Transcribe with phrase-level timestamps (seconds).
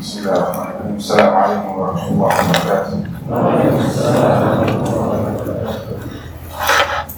[0.00, 0.96] Bismillahirrahmanirrahim.
[0.96, 3.04] Assalamualaikum warahmatullahi wabarakatuh.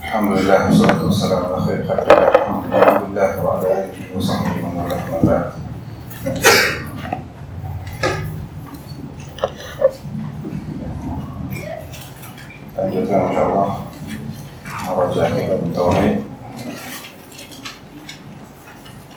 [0.02, 2.34] Alhamdulillah, wassalatu wassalamu ala khairi khalqillah.
[2.42, 5.54] Alhamdulillah wa ala alihi wa sahbihi wa man walah, wa ba'd.
[12.74, 13.70] Lanjutkan insyaallah
[14.66, 16.14] Meraja kita Tauhid.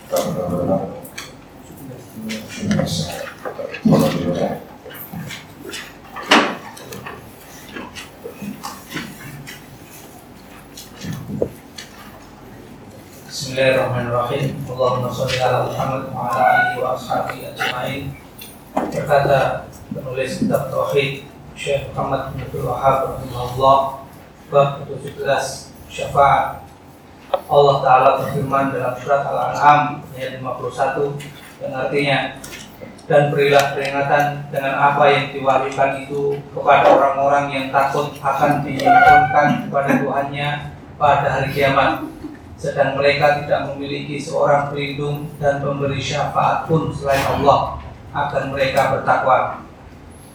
[0.05, 0.85] Kita
[3.85, 4.57] Tolong dulu ya.
[13.29, 14.57] Bismillahirrahmanirrahim.
[14.65, 18.03] Allahumma sholli ala Muhammad wa ala alihi wa ashabihi ajma'in.
[18.73, 24.01] Berkata penulis kitab Tauhid Syekh Muhammad bin Abdul Wahab rahimahullah
[24.49, 25.13] bab 17
[25.95, 26.67] syafaat.
[27.47, 32.19] Allah taala berfirman dalam surat Al-An'am ayat 51 yang artinya
[33.05, 39.91] dan berilah peringatan dengan apa yang diwahyukan itu kepada orang-orang yang takut akan dihimpunkan kepada
[40.01, 40.49] Tuhannya
[40.97, 42.01] pada hari kiamat
[42.55, 47.77] sedang mereka tidak memiliki seorang pelindung dan pemberi syafaat pun selain Allah
[48.15, 49.61] agar mereka bertakwa.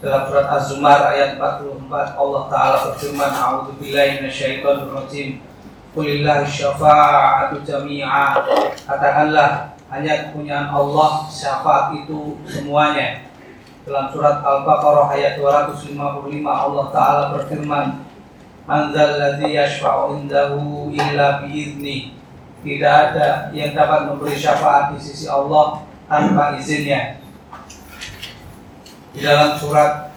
[0.00, 5.49] Dalam surat Az-Zumar ayat 44 Allah Ta'ala berfirman A'udhu billahi minasyaitonir rajim
[5.90, 8.38] Qulillahi syafa'atu jami'a
[8.86, 13.26] Katakanlah hanya kepunyaan Allah syafaat itu semuanya
[13.82, 15.98] dalam surat Al-Baqarah ayat 255
[16.46, 18.06] Allah Ta'ala berfirman
[18.70, 22.14] Manzal ladzi yashfa'u indahu illa biizni.
[22.62, 27.18] Tidak ada yang dapat memberi syafaat di sisi Allah tanpa izinnya.
[29.10, 30.14] Di dalam surat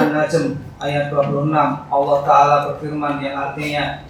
[0.00, 1.52] An-Najm ayat 26
[1.92, 4.00] Allah Ta'ala berfirman yang artinya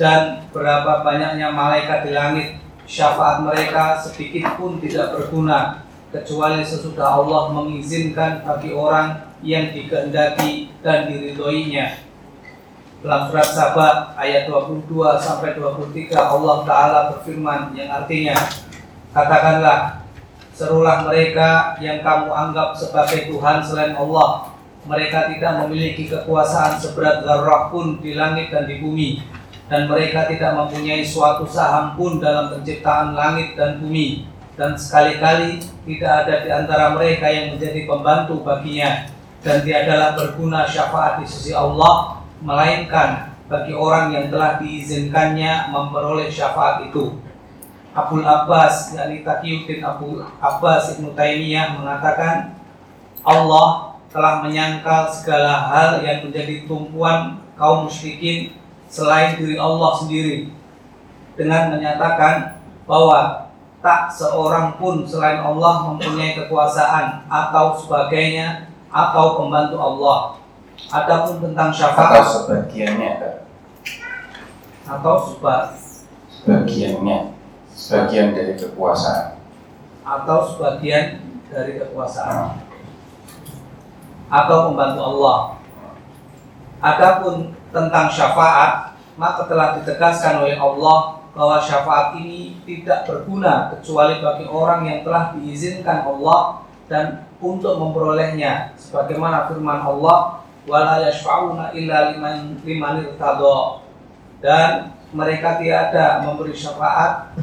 [0.00, 2.48] Dan berapa banyaknya malaikat di langit
[2.88, 11.06] Syafaat mereka sedikit pun tidak berguna Kecuali sesudah Allah mengizinkan bagi orang yang dikehendaki dan
[11.06, 12.02] diridhoinya.
[12.98, 14.90] Dalam surat Sabah ayat 22
[15.22, 18.34] sampai 23 Allah taala berfirman yang artinya
[19.14, 20.02] katakanlah
[20.50, 24.50] serulah mereka yang kamu anggap sebagai Tuhan selain Allah.
[24.90, 29.39] Mereka tidak memiliki kekuasaan seberat zarrah pun di langit dan di bumi
[29.70, 34.26] dan mereka tidak mempunyai suatu saham pun dalam penciptaan langit dan bumi
[34.58, 39.08] dan sekali-kali tidak ada di antara mereka yang menjadi pembantu baginya
[39.40, 46.92] dan tiadalah berguna syafaat di sisi Allah melainkan bagi orang yang telah diizinkannya memperoleh syafaat
[46.92, 47.16] itu.
[47.90, 52.54] Abdul Abbas yakni Taqiyuddin Abu Abbas Ibnu Taimiyah mengatakan
[53.26, 58.59] Allah telah menyangkal segala hal yang menjadi tumpuan kaum musyrikin
[58.90, 60.50] selain diri Allah sendiri.
[61.38, 63.48] Dengan menyatakan bahwa
[63.80, 70.18] tak seorang pun selain Allah mempunyai kekuasaan atau sebagainya atau pembantu Allah.
[70.90, 73.34] Adapun tentang Atau syafaat sebagiannya kan?
[74.90, 75.76] atau seba-
[76.28, 77.36] Sebagiannya.
[77.70, 79.38] Sebagian dari kekuasaan.
[80.02, 82.64] Atau sebagian dari kekuasaan.
[84.26, 85.38] Atau pembantu Allah.
[86.80, 94.46] Adapun tentang syafaat, maka telah ditegaskan oleh Allah bahwa syafaat ini tidak berguna kecuali bagi
[94.50, 102.58] orang yang telah diizinkan Allah dan untuk memperolehnya sebagaimana firman Allah wala yashfa'una illa liman
[102.66, 103.06] liman
[104.42, 107.34] dan mereka tiada memberi syafaat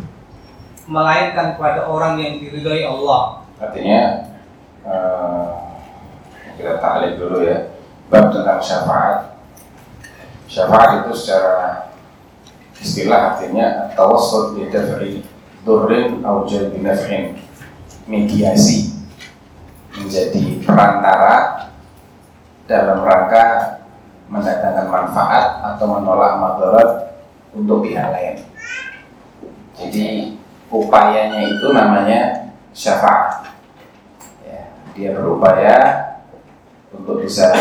[0.88, 3.44] melainkan kepada orang yang diridhai Allah.
[3.60, 4.02] Artinya
[4.88, 5.48] eh,
[6.58, 7.70] Kita taklid dulu ya
[8.10, 9.37] Bab tentang syafaat
[10.58, 11.94] Syafaat itu secara
[12.82, 15.22] Istilah artinya Tawassul bidaf'i
[15.62, 17.38] Durrin au jalbi naf'in
[18.10, 18.90] Mediasi
[19.94, 21.70] Menjadi perantara
[22.66, 23.78] Dalam rangka
[24.34, 26.90] Mendatangkan manfaat Atau menolak madarat
[27.54, 28.42] Untuk pihak lain
[29.78, 30.34] Jadi
[30.68, 33.50] upayanya itu namanya syafaat.
[34.44, 34.62] Ya,
[34.94, 35.78] dia berupaya
[36.92, 37.52] untuk bisa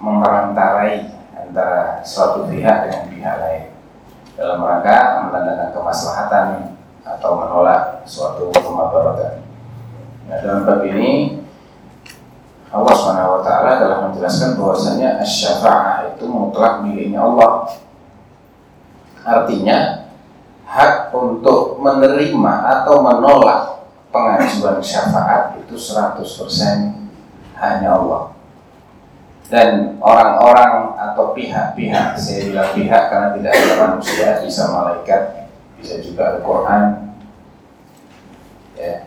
[0.00, 1.15] memerantarai
[1.56, 3.64] antara suatu pihak dengan pihak lain
[4.36, 9.40] dalam rangka menandakan kemaslahatan atau menolak suatu kemadaratan.
[10.28, 11.40] Nah, dalam bab ini
[12.68, 17.72] Allah SWT telah menjelaskan bahwasanya syafa'ah itu mutlak miliknya Allah.
[19.24, 20.12] Artinya
[20.68, 23.80] hak untuk menerima atau menolak
[24.12, 26.20] pengajuan syafaat itu 100%
[27.56, 28.35] hanya Allah
[29.46, 35.22] dan orang-orang atau pihak-pihak saya bilang pihak karena tidak ada manusia bisa malaikat
[35.78, 36.84] bisa juga Al-Quran
[38.74, 39.06] ya,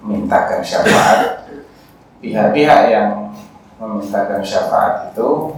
[0.00, 1.44] memintakan syafaat
[2.24, 3.36] pihak-pihak yang
[3.76, 5.52] memintakan syafaat itu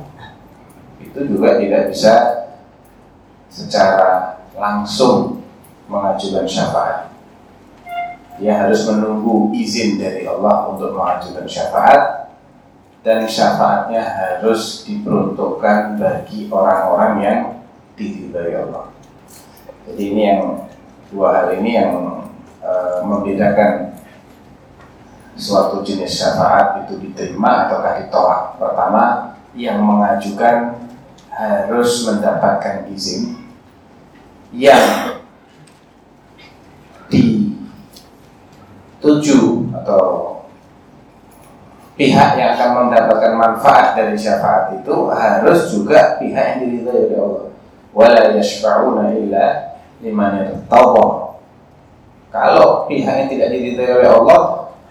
[0.98, 2.14] itu juga tidak bisa
[3.46, 5.40] secara langsung
[5.86, 7.14] mengajukan syafaat.
[8.36, 12.25] Dia harus menunggu izin dari Allah untuk mengajukan syafaat
[13.06, 17.62] dan syafaatnya harus diperuntukkan bagi orang-orang yang
[17.94, 18.90] diridhai Allah.
[19.86, 20.66] Jadi ini yang
[21.14, 22.26] dua hal ini yang
[22.58, 22.72] e,
[23.06, 23.94] membedakan
[25.38, 28.58] suatu jenis syafaat itu diterima ataukah ditolak.
[28.58, 30.82] Pertama, yang mengajukan
[31.30, 33.38] harus mendapatkan izin
[34.50, 35.14] yang
[38.98, 40.35] dituju atau
[41.96, 47.44] pihak yang akan mendapatkan manfaat dari syafaat itu harus juga pihak yang diridhai oleh Allah.
[47.96, 49.46] Wala yashfa'una illa
[50.04, 51.06] liman irtadha.
[52.28, 54.40] Kalau pihak yang tidak diridhai oleh Allah,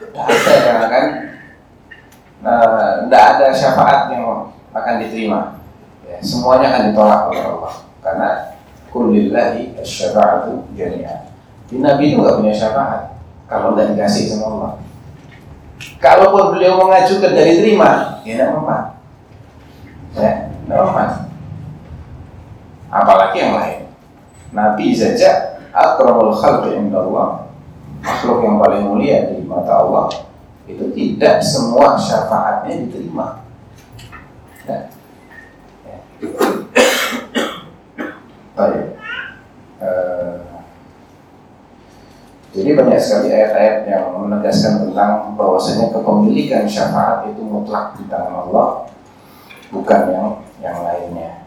[0.01, 1.03] tidak ada yang akan
[3.05, 5.61] tidak uh, ada syafaat yang akan diterima.
[6.09, 7.73] Ya, semuanya akan ditolak oleh Allah.
[8.01, 8.29] Karena
[8.89, 11.29] kulillahi syafa'atu jami'an.
[11.69, 13.13] Di Nabi itu nggak punya syafaat
[13.45, 14.71] kalau tidak dikasih sama Allah.
[16.01, 18.81] Kalaupun beliau mengajukan dari terima, ya tidak mempan.
[20.15, 21.09] Ya, tidak mempan.
[22.89, 23.79] Apalagi yang lain.
[24.55, 27.51] Nabi saja akramul khalqi Allah
[27.99, 30.07] makhluk yang paling mulia di mata Allah
[30.65, 33.45] itu tidak semua syafaatnya diterima.
[34.65, 34.89] Ya.
[35.85, 35.97] Ya.
[38.55, 38.85] Baik.
[39.83, 40.41] Uh,
[42.55, 48.87] jadi banyak sekali ayat-ayat yang menegaskan tentang bahwasanya kepemilikan syafaat itu mutlak di tangan Allah,
[49.75, 50.27] bukan yang
[50.63, 51.43] yang lainnya.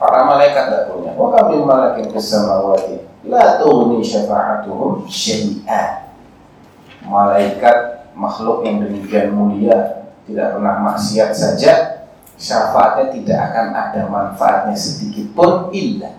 [0.00, 1.12] Para malaikat tidak punya.
[1.12, 6.08] Wa kami malakin kesamawati la tughni syafa'atuhum syai'an.
[7.04, 11.72] Malaikat makhluk yang demikian mulia tidak pernah maksiat saja
[12.40, 16.16] syafaatnya tidak akan ada manfaatnya sedikit pun illa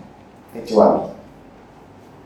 [0.54, 1.10] kecuali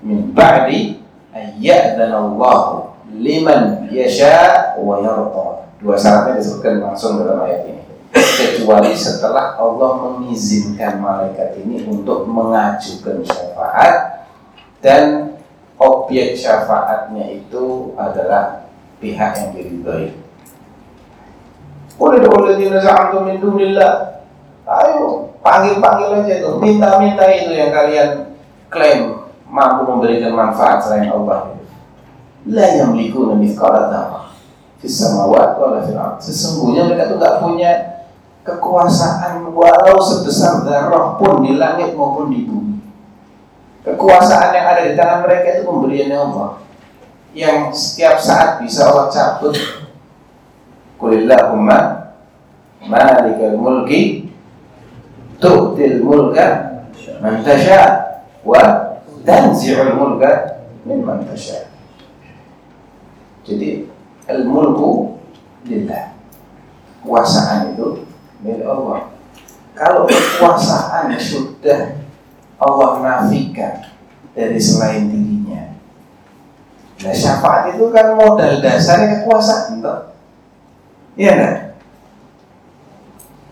[0.05, 1.00] min ba'di
[1.35, 5.69] ayyadana Allah liman yasha wa yarda.
[5.81, 7.83] Dua syaratnya disebutkan langsung dalam ayat ini.
[8.11, 14.27] Kecuali setelah Allah mengizinkan malaikat ini untuk mengajukan syafaat
[14.83, 15.37] dan
[15.81, 18.69] objek syafaatnya itu adalah
[19.01, 20.13] pihak yang diridhoi.
[21.97, 24.25] Boleh boleh dinaza'antum min dunillah.
[24.69, 28.37] Ayo panggil-panggil aja itu, minta-minta itu yang kalian
[28.69, 29.20] klaim
[29.51, 31.59] mampu memberikan manfaat selain Allah
[32.49, 34.33] La yamlikuna mithqala dzarrah
[34.81, 36.17] fis samawati wala fil ard.
[36.25, 37.73] Sesungguhnya mereka itu tidak punya
[38.41, 42.81] kekuasaan walau sebesar darah pun di langit maupun di bumi.
[43.85, 46.51] Kekuasaan yang ada di tangan mereka itu pemberiannya Allah
[47.37, 49.57] yang setiap saat bisa Allah cabut.
[50.97, 52.13] Kulillahumma
[52.85, 54.33] malikal mulki
[55.41, 56.81] tu'til mulka
[57.25, 58.05] man tasha
[58.45, 58.90] wa
[59.31, 61.71] tanzi'ul mulka mimman tasha.
[63.47, 63.87] Jadi
[64.27, 65.17] al-mulku
[65.65, 66.19] lillah.
[67.01, 68.05] Kuasaan itu
[68.45, 69.09] milik Allah.
[69.73, 71.97] Kalau kekuasaan sudah
[72.61, 73.89] Allah nafikan
[74.37, 75.73] dari selain dirinya.
[77.01, 80.13] Nah syafaat itu kan modal dasarnya kekuasaan, toh?
[81.17, 81.55] Iya kan?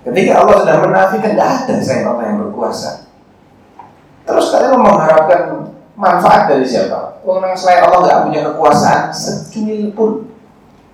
[0.05, 3.08] Ketika Allah sudah menafikan, tidak ada selain Allah yang berkuasa.
[4.29, 7.25] Terus kalian mengharapkan manfaat dari siapa?
[7.25, 10.29] Orang selain Allah nggak punya kekuasaan secuil pun.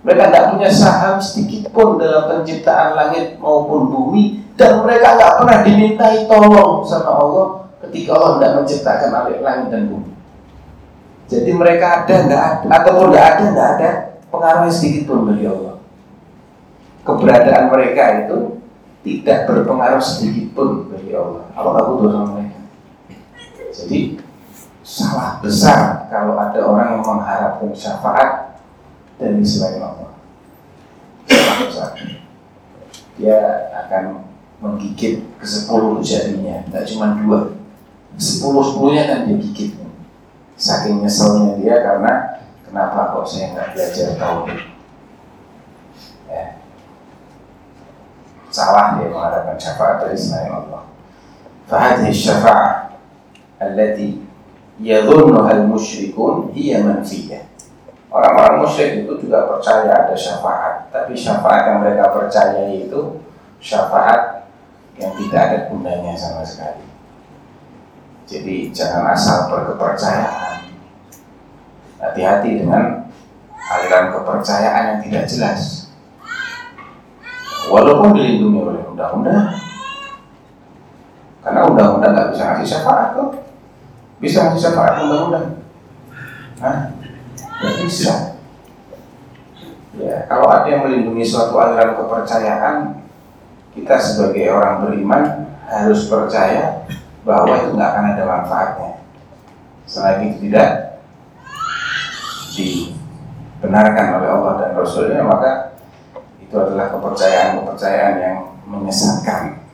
[0.06, 5.58] Mereka tidak punya saham sedikit pun dalam penciptaan langit maupun bumi dan mereka nggak pernah
[5.66, 7.46] dimintai tolong sama Allah
[7.82, 9.10] ketika Allah tidak menciptakan
[9.42, 10.12] langit dan bumi.
[11.24, 13.90] Jadi mereka ada nggak ada ataupun tidak ada nggak ada
[14.28, 15.74] pengaruh sedikit pun bagi Allah.
[17.04, 18.38] Keberadaan mereka itu
[19.04, 21.48] tidak berpengaruh sedikit pun bagi Allah.
[21.56, 22.53] Allah nggak butuh sama mereka.
[23.74, 24.22] Jadi
[24.86, 28.62] salah besar kalau ada orang yang mengharapkan syafaat
[29.18, 30.14] dari selain Allah.
[31.26, 31.90] Salah besar.
[33.18, 33.38] Dia
[33.74, 34.30] akan
[34.62, 37.58] menggigit ke sepuluh jarinya, tidak cuma dua.
[38.14, 39.74] Sepuluh sepuluhnya kan dia gigit.
[40.54, 42.12] Saking nyeselnya dia karena
[42.62, 44.60] kenapa kok saya nggak belajar tauhid.
[46.30, 46.62] Ya.
[48.54, 50.86] Salah dia mengharapkan syafaat dari selain Allah.
[51.66, 52.83] Fahadhi syafa'ah
[53.72, 54.20] allati
[54.80, 57.44] yadhunnuha al-musyrikun hiya manfiyah.
[58.14, 63.18] Orang-orang musyrik itu juga percaya ada syafaat, tapi syafaat yang mereka percaya itu
[63.58, 64.46] syafaat
[64.94, 66.86] yang tidak ada gunanya sama sekali.
[68.30, 70.70] Jadi jangan asal berkepercayaan.
[71.98, 73.10] Hati-hati dengan
[73.58, 75.84] aliran kepercayaan yang tidak jelas.
[77.68, 79.56] walaupun dilindungi oleh undang-undang
[81.40, 83.30] karena undang-undang nggak bisa ngasih syafaat kok
[84.24, 85.60] bisa ngasih syafaat undang-undang
[86.64, 86.96] Hah?
[87.60, 88.40] nggak bisa
[90.00, 92.76] ya kalau ada yang melindungi suatu aliran kepercayaan
[93.76, 95.24] kita sebagai orang beriman
[95.68, 96.88] harus percaya
[97.28, 98.90] bahwa itu nggak akan ada manfaatnya
[99.84, 101.00] selagi itu tidak
[102.56, 105.76] dibenarkan oleh Allah dan Rasulnya maka
[106.40, 109.64] itu adalah kepercayaan-kepercayaan yang menyesatkan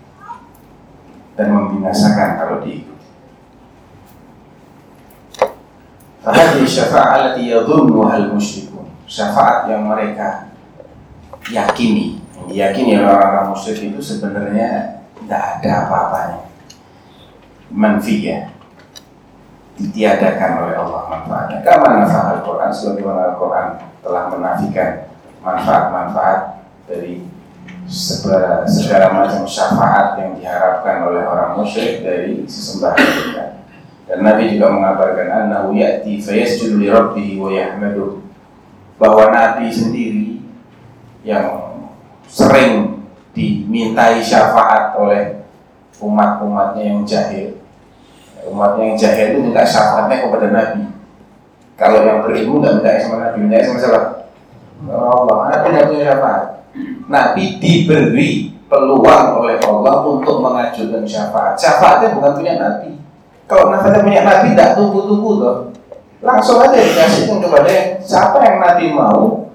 [1.38, 2.89] dan membinasakan kalau diikuti.
[6.20, 6.68] Fahadi
[7.48, 8.92] yadhunnuha al-musyrikun.
[9.08, 10.52] Syafaat yang mereka
[11.48, 12.20] yakini,
[12.52, 16.40] oleh orang-orang musyrik itu sebenarnya tidak ada apa-apanya.
[17.70, 18.50] Manfiyah
[19.80, 21.58] ditiadakan oleh Allah manfaatnya.
[21.64, 23.66] Karena manfaat Al-Quran sebagaimana Al-Quran
[24.04, 24.90] telah menafikan
[25.40, 26.40] manfaat-manfaat
[26.84, 27.24] dari
[27.88, 33.59] segala, segala macam syafaat yang diharapkan oleh orang musyrik dari sesembahan mereka.
[34.10, 38.26] Dan Nabi juga mengabarkan annahu ya'ti fayasjudu li rabbihi wa yahmadu.
[38.98, 40.42] Bahwa Nabi sendiri
[41.22, 41.78] yang
[42.26, 45.46] sering dimintai syafaat oleh
[46.02, 47.62] umat-umatnya yang jahil.
[48.50, 50.90] Umatnya yang jahil itu minta syafaatnya kepada Nabi.
[51.78, 54.00] Kalau yang berilmu nggak minta sama Nabi minta sama siapa?
[54.90, 55.38] Allah.
[55.54, 56.44] Nabi tidak punya syafaat.
[57.06, 61.54] Nabi diberi peluang oleh Allah untuk mengajukan syafaat.
[61.54, 62.98] Syafaatnya bukan punya Nabi
[63.50, 65.56] kalau Nabi punya Nabi tidak tunggu-tunggu loh
[66.22, 69.50] langsung aja dikasihkan kepada siapa yang Nabi mau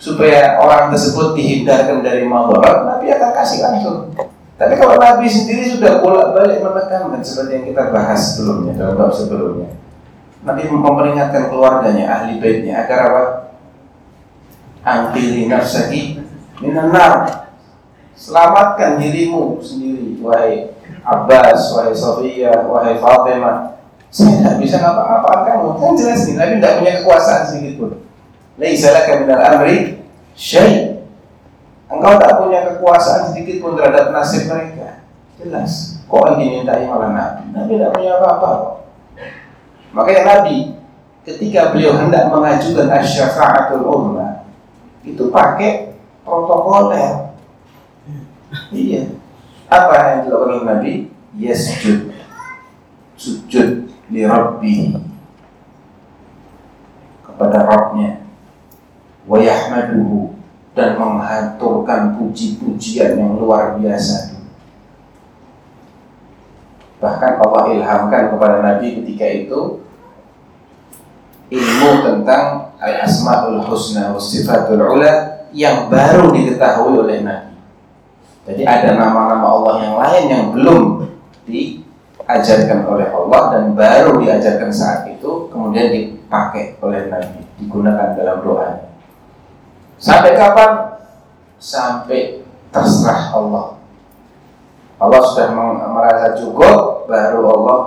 [0.00, 4.16] supaya orang tersebut dihindarkan dari mabarat Nabi akan kasih langsung
[4.58, 9.70] tapi kalau Nabi sendiri sudah bolak-balik menekankan seperti yang kita bahas sebelumnya dalam bab sebelumnya.
[10.42, 13.24] Nabi memperingatkan keluarganya, ahli baitnya agar apa?
[14.82, 16.18] Angkiri nafsaki
[16.58, 17.46] minanar.
[18.18, 20.74] Selamatkan dirimu sendiri, wahai
[21.08, 23.80] Abbas, wahai Sofia, wahai Fatimah.
[24.12, 25.68] Saya tidak bisa ngapa-ngapain kamu.
[25.80, 27.90] Kan jelas nih, Nabi tidak punya kekuasaan sedikit pun.
[28.60, 30.04] Laisa laka minal amri
[30.36, 30.98] syai'
[31.88, 35.00] Engkau tak punya kekuasaan sedikit pun terhadap nasib mereka.
[35.40, 36.04] Jelas.
[36.04, 37.42] Kok yang dimintai malah Nabi?
[37.56, 38.50] Nabi tidak punya apa-apa.
[39.96, 40.76] Makanya Nabi
[41.24, 44.44] ketika beliau hendak mengajukan asyafaatul umma
[45.04, 45.96] itu pakai
[46.28, 47.32] protokoler.
[48.72, 49.17] Iya.
[49.68, 50.92] Apa yang dilakukan oleh Nabi?
[51.36, 52.12] Yasjud.
[53.18, 54.96] Sujud li Rabbi
[57.26, 58.24] kepada Rabbnya
[59.28, 60.38] wa yahmaduhu
[60.72, 64.38] dan menghaturkan puji-pujian yang luar biasa.
[66.98, 69.60] Bahkan Allah ilhamkan kepada Nabi ketika itu
[71.52, 77.47] ilmu tentang al-asmaul husna wa sifatul ula yang baru diketahui oleh Nabi.
[78.48, 81.04] Jadi ada nama-nama Allah yang lain yang belum
[81.44, 88.88] diajarkan oleh Allah dan baru diajarkan saat itu kemudian dipakai oleh Nabi, digunakan dalam doa.
[90.00, 90.96] Sampai kapan?
[91.60, 92.40] Sampai
[92.72, 93.76] terserah Allah.
[94.96, 95.52] Allah sudah
[95.92, 97.80] merasa cukup, baru Allah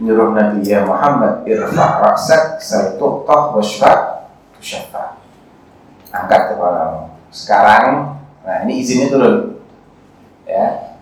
[0.00, 5.20] menyuruh Nabi ya Muhammad irfa' raksak saltuqtah washfa' tusyafa
[6.08, 9.62] angkat kepalamu sekarang nah ini izinnya turun
[10.46, 10.98] ya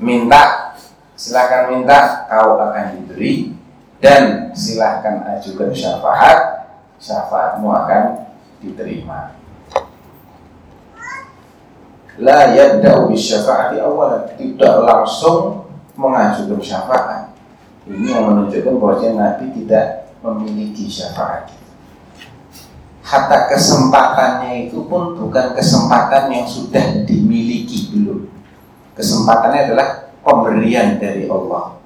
[0.00, 0.74] minta
[1.14, 3.54] silakan minta kau akan diberi
[4.02, 6.54] dan silahkan ajukan syafaat
[7.04, 8.02] syafaatmu akan
[8.64, 9.36] diterima.
[12.22, 15.66] La yabda'u syafaati awal tidak langsung
[15.98, 17.34] mengajukan syafaat.
[17.84, 21.52] Ini yang menunjukkan bahwa Nabi tidak memiliki syafaat
[23.03, 28.29] Hatta kesempatannya itu pun bukan kesempatan yang sudah dimiliki belum.
[28.93, 31.79] Kesempatannya adalah pemberian dari Allah.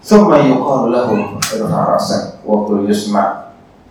[0.00, 1.08] ثم يقال له
[1.38, 3.26] ارفع رأسك وقل يسمع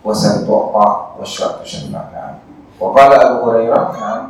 [0.04, 2.34] وسل تعطى واشرب تشفع نعم
[2.76, 4.22] وقال أبو هريرة نعم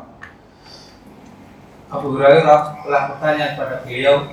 [1.91, 4.31] Abu Hurairah telah bertanya kepada beliau,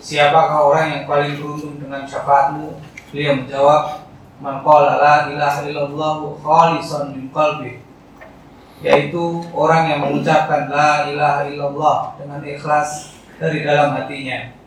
[0.00, 2.72] siapakah orang yang paling beruntung dengan syafaatmu?
[3.12, 3.99] Beliau menjawab,
[4.41, 7.77] Man qala la ilaha illallah khalisan min qalbi
[8.81, 14.57] yaitu orang yang mengucapkan la ilaha illallah dengan ikhlas dari dalam hatinya.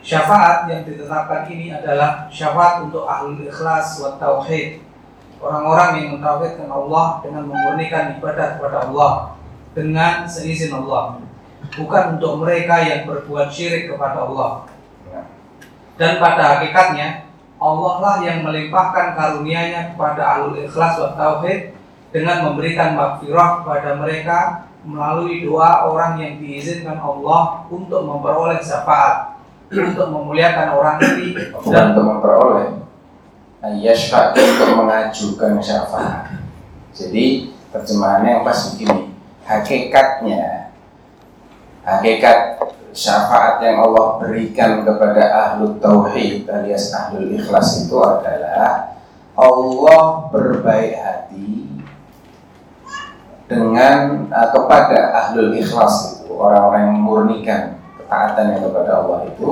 [0.00, 4.80] Syafaat yang ditetapkan ini adalah syafaat untuk ahli ikhlas wa tauhid.
[5.40, 9.36] Orang-orang yang mentauhidkan Allah dengan memurnikan ibadah kepada Allah
[9.76, 11.20] dengan seizin Allah.
[11.76, 14.64] Bukan untuk mereka yang berbuat syirik kepada Allah.
[16.00, 17.28] Dan pada hakikatnya
[17.60, 21.76] Allah lah yang melimpahkan karunia-Nya kepada ahli ikhlas wa tauhid
[22.08, 24.38] dengan memberikan makfirah kepada mereka
[24.80, 29.36] melalui doa orang yang diizinkan Allah untuk memperoleh syafaat
[29.68, 31.36] untuk memuliakan orang ini.
[31.68, 32.80] Dan untuk memperoleh
[33.60, 36.32] yashfa untuk mengajukan syafaat.
[36.96, 39.14] Jadi terjemahannya yang pas begini
[39.44, 40.72] hakikatnya
[41.84, 42.58] hakikat
[42.90, 48.98] syafaat yang Allah berikan kepada ahlu tauhid alias ahlul ikhlas itu adalah
[49.38, 51.70] Allah berbaik hati
[53.50, 57.60] dengan uh, kepada ahlul ikhlas itu orang-orang yang memurnikan
[57.98, 59.48] ketaatannya kepada Allah itu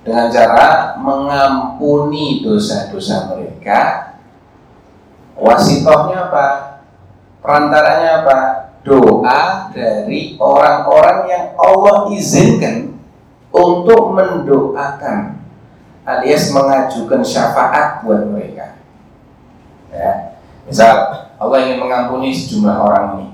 [0.00, 4.16] dengan cara mengampuni dosa-dosa mereka.
[5.36, 6.46] Wasitohnya apa?
[7.40, 12.96] Perantaranya apa doa dari orang-orang yang Allah izinkan
[13.52, 15.40] untuk mendoakan
[16.06, 18.80] alias mengajukan syafaat buat mereka.
[19.92, 20.38] Ya.
[20.64, 23.28] Misal Allah ingin mengampuni sejumlah orang ini.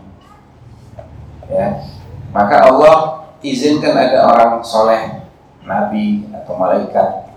[1.46, 1.86] Ya.
[2.34, 5.30] Maka Allah izinkan ada orang soleh
[5.62, 7.30] nabi atau malaikat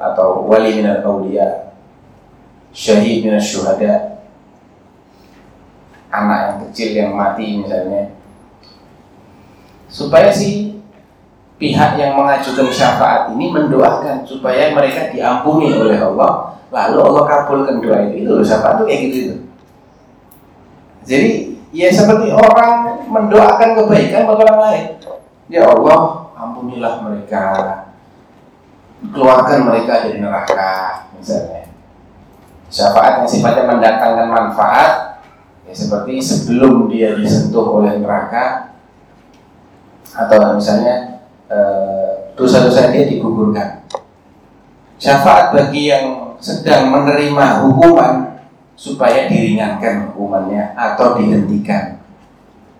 [0.00, 1.76] atau wali minal awliya
[2.72, 4.09] syahid minal syuhada
[6.10, 8.14] anak yang kecil yang mati misalnya.
[9.90, 10.78] Supaya si
[11.60, 18.08] pihak yang mengajukan syafaat ini mendoakan supaya mereka diampuni oleh Allah lalu Allah kabulkan doa
[18.08, 19.36] itu itu loh syafaat itu kayak gitu itu.
[21.04, 21.30] Jadi
[21.74, 24.86] ya seperti orang mendoakan kebaikan bagi orang lain.
[25.50, 27.44] Ya Allah ampunilah mereka.
[29.00, 30.72] Keluarkan mereka dari neraka
[31.16, 31.68] misalnya.
[32.70, 35.09] Syafaat yang sifatnya mendatangkan manfaat
[35.70, 38.74] ya seperti sebelum dia disentuh oleh neraka
[40.10, 43.86] atau misalnya eh, dosa-dosa dia digugurkan
[44.98, 48.42] syafaat bagi yang sedang menerima hukuman
[48.74, 52.00] supaya diringankan hukumannya atau dihentikan.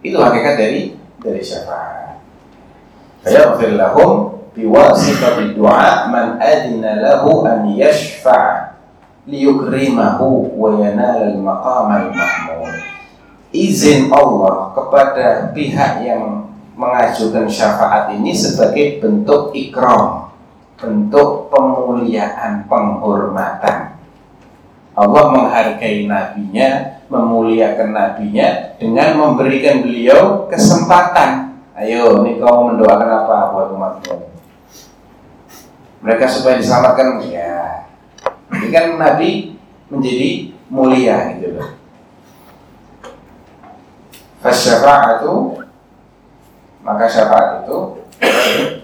[0.00, 2.18] Itu hakikat dari dari syafaat.
[3.20, 8.69] Fayaghfir lahum biwasitati du'a man adina lahu an yashfa'
[9.28, 12.74] liyukrimahu wa yanala al-maqam al-mahmud
[13.50, 16.46] izin Allah kepada pihak yang
[16.78, 20.30] mengajukan syafaat ini sebagai bentuk ikram
[20.80, 24.00] bentuk pemuliaan penghormatan.
[24.96, 31.60] Allah menghargai nabinya memuliakan nabinya dengan memberikan beliau kesempatan.
[31.76, 34.16] Ayo ini kau mendoakan apa buat umatmu?
[36.00, 37.20] Mereka supaya diselamatkan?
[37.28, 37.89] Ya
[38.54, 39.30] ini kan nabi
[39.90, 40.30] menjadi
[40.70, 41.70] mulia gitu loh
[44.40, 45.60] fasyafa'atu
[46.80, 48.00] maka syafaat itu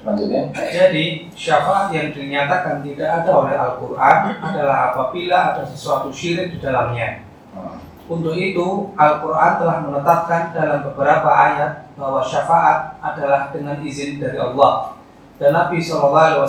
[0.05, 6.59] maksudnya Jadi syafaat yang dinyatakan tidak ada oleh Al-Quran adalah apabila ada sesuatu syirik di
[6.63, 7.25] dalamnya.
[7.53, 7.77] hmm,
[8.07, 14.95] Untuk itu Al-Quran telah menetapkan dalam beberapa ayat bahwa syafaat adalah dengan izin dari Allah.
[15.37, 16.49] Dan Nabi SAW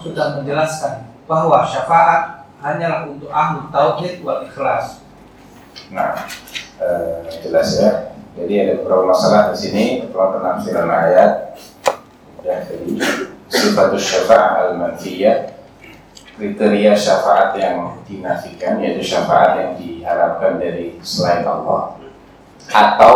[0.00, 2.33] sudah menjelaskan bahwa syafaat
[2.64, 5.04] hanyalah untuk ahlu tauhid wal ikhlas.
[5.92, 6.16] nah
[6.80, 7.90] eh, jelas ya.
[8.34, 11.60] Jadi ada beberapa masalah di sini kalau penafsiran ayat.
[12.40, 12.98] Ya jadi
[13.52, 15.54] sifatus syafa'ah al-manfiyah
[16.34, 21.94] kriteria syafaat yang dinafikan yaitu syafaat yang diharapkan dari selain Allah
[22.74, 23.14] atau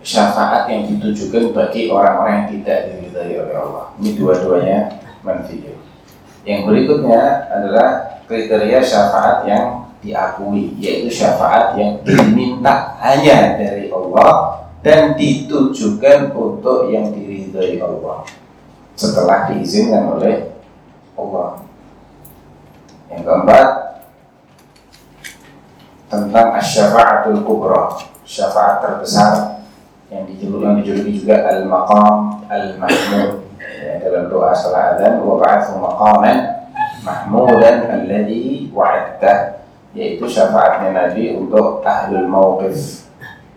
[0.00, 3.92] syafaat yang ditujukan bagi orang-orang yang tidak diridhai oleh Allah.
[4.00, 4.78] Ini dua-duanya
[5.20, 5.79] manfiyah
[6.48, 9.64] yang berikutnya adalah kriteria syafaat yang
[10.00, 18.24] diakui yaitu syafaat yang diminta hanya dari Allah dan ditujukan untuk yang diridhai Allah
[18.96, 20.56] setelah diizinkan oleh
[21.16, 21.64] Allah.
[23.12, 23.68] Yang keempat
[26.08, 27.92] tentang asyafaatul kubra,
[28.24, 29.60] syafaat terbesar
[30.08, 33.49] yang dijuluki, yang dijuluki juga al-maqam al-mahmud
[34.00, 36.38] dalam doa setelah adzan wa ba'athu maqaman
[37.04, 43.06] mahmudan alladhi wa'adta yaitu syafaatnya Nabi untuk ahlul mauqif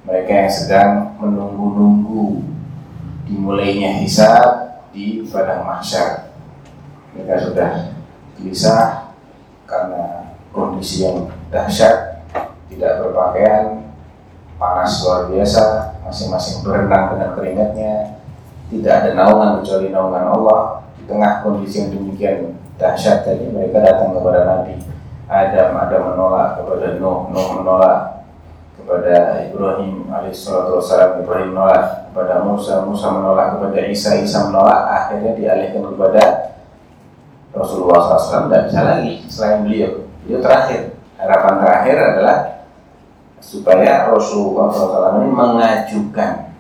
[0.04, 2.44] mereka yang sedang menunggu-nunggu
[3.24, 6.36] dimulainya hisab di padang mahsyar.
[7.16, 7.72] Mereka sudah
[8.36, 9.16] gelisah
[9.64, 12.26] karena kondisi yang dahsyat
[12.68, 13.88] tidak berpakaian
[14.60, 15.64] panas luar biasa
[16.04, 17.94] masing-masing berenang dengan keringatnya
[18.80, 20.62] tidak ada naungan kecuali naungan Allah.
[20.98, 24.76] Di tengah kondisi yang demikian dahsyat tadi mereka datang kepada Nabi.
[25.30, 28.28] Adam Adam menolak kepada Nuh Nuh menolak
[28.76, 35.32] kepada Ibrahim alaihissalatu wassalam Ibrahim menolak kepada Musa Musa menolak kepada Isa Isa menolak akhirnya
[35.34, 36.24] dialihkan kepada
[37.54, 40.10] Rasulullah SAW tidak bisa lagi selain beliau.
[40.26, 40.98] Beliau terakhir.
[41.22, 42.38] Harapan terakhir adalah
[43.38, 46.53] supaya Rasulullah SAW ini mengajukan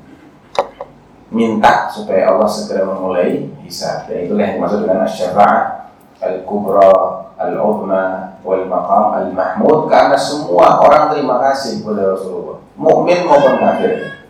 [1.33, 4.05] minta supaya Allah segera memulai hisab.
[4.05, 5.89] Dan itulah yang dimaksud dengan syafa'ah
[6.21, 6.93] al-kubra
[7.41, 9.89] al-uzma wal maqam al-mahmud.
[9.89, 14.21] Karena semua orang terima kasih kepada Rasulullah mukmin maupun kafir.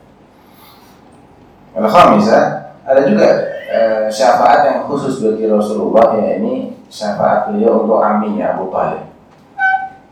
[1.73, 2.43] Al-khamisah
[2.85, 3.27] ada juga
[3.71, 9.09] uh, syafaat yang khusus bagi Rasulullah ya ini syafaat beliau untuk aminya Abu Talib.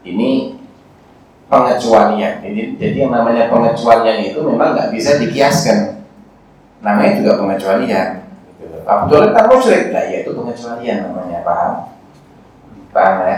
[0.01, 0.58] Ini
[1.45, 2.41] pengecualian.
[2.41, 6.00] Jadi, jadi yang namanya pengecualian itu memang nggak bisa dikiaskan
[6.81, 8.09] namanya juga pengecualian.
[8.85, 9.93] Talib kan musyrik.
[9.93, 11.73] Lah ya itu pengecualian namanya paham?
[12.91, 13.37] Paham ya?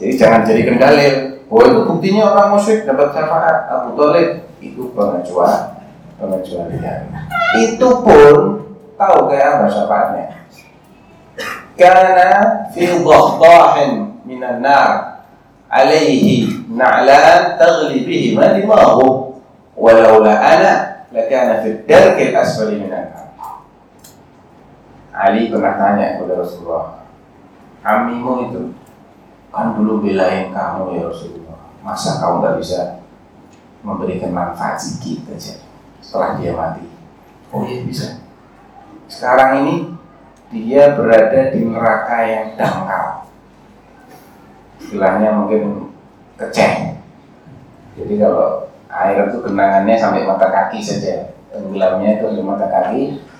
[0.00, 1.14] Jadi jangan jadikan dalil
[1.50, 3.56] oh itu buktinya orang musyrik dapat syafaat.
[3.68, 5.74] Abu Talib itu pengecualian
[6.18, 7.00] pengecualian.
[7.60, 8.34] Itu pun
[8.94, 10.26] tahu kayak apa syafaatnya?
[11.74, 12.30] Karena
[12.70, 15.20] fi dhahdahin minan nar
[15.66, 19.34] alaihi na'lan taghli bihi ma dimahu
[19.74, 23.14] walaula ana lakana fi darkil asfali minan
[25.14, 27.06] Ali pernah tanya kepada Rasulullah
[27.84, 28.62] Amimu itu
[29.52, 31.60] kan dulu belain kamu ya Rasulullah.
[31.84, 32.80] Masa kamu gak bisa
[33.84, 35.60] memberikan manfaat sedikit aja
[36.00, 36.88] setelah dia mati?
[37.52, 38.24] Oh iya bisa.
[39.06, 39.92] Sekarang ini
[40.48, 43.28] dia berada di neraka yang dangkal.
[44.80, 45.92] Istilahnya mungkin
[46.34, 46.98] keceh
[47.94, 53.34] Jadi kalau air itu genangannya sampai mata kaki saja Tenggelamnya itu di mata kaki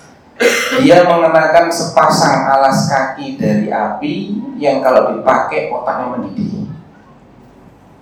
[0.83, 6.67] dia mengenakan sepasang alas kaki dari api yang kalau dipakai otaknya mendidih.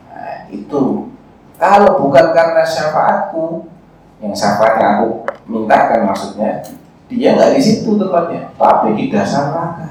[0.10, 1.14] Nah, itu
[1.62, 3.70] kalau bukan karena syafaatku,
[4.18, 5.08] yang syafaat yang aku
[5.46, 6.66] mintakan maksudnya,
[7.06, 9.90] dia nggak di situ tempatnya, tapi di dasar neraka.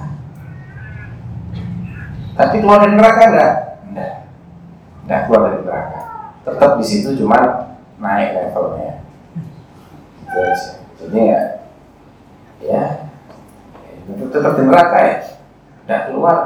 [2.32, 3.52] Tapi keluar dari neraka enggak?
[3.86, 4.12] Enggak.
[5.06, 6.01] Enggak keluar dari neraka
[6.47, 9.03] Tetap di situ cuma naik levelnya.
[10.97, 11.41] Jadi ya
[12.57, 12.83] ya
[14.07, 15.15] itu tetap di neraka ya
[15.83, 16.37] tidak keluar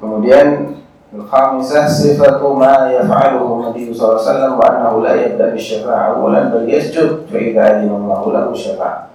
[0.00, 0.76] kemudian
[1.12, 6.64] الخامسة صفة ما يفعله النبي صلى الله عليه وسلم وأنه لا يبدأ بالشفاعة أولا بل
[6.64, 9.12] يسجد فإذا أذن الله له شفاعة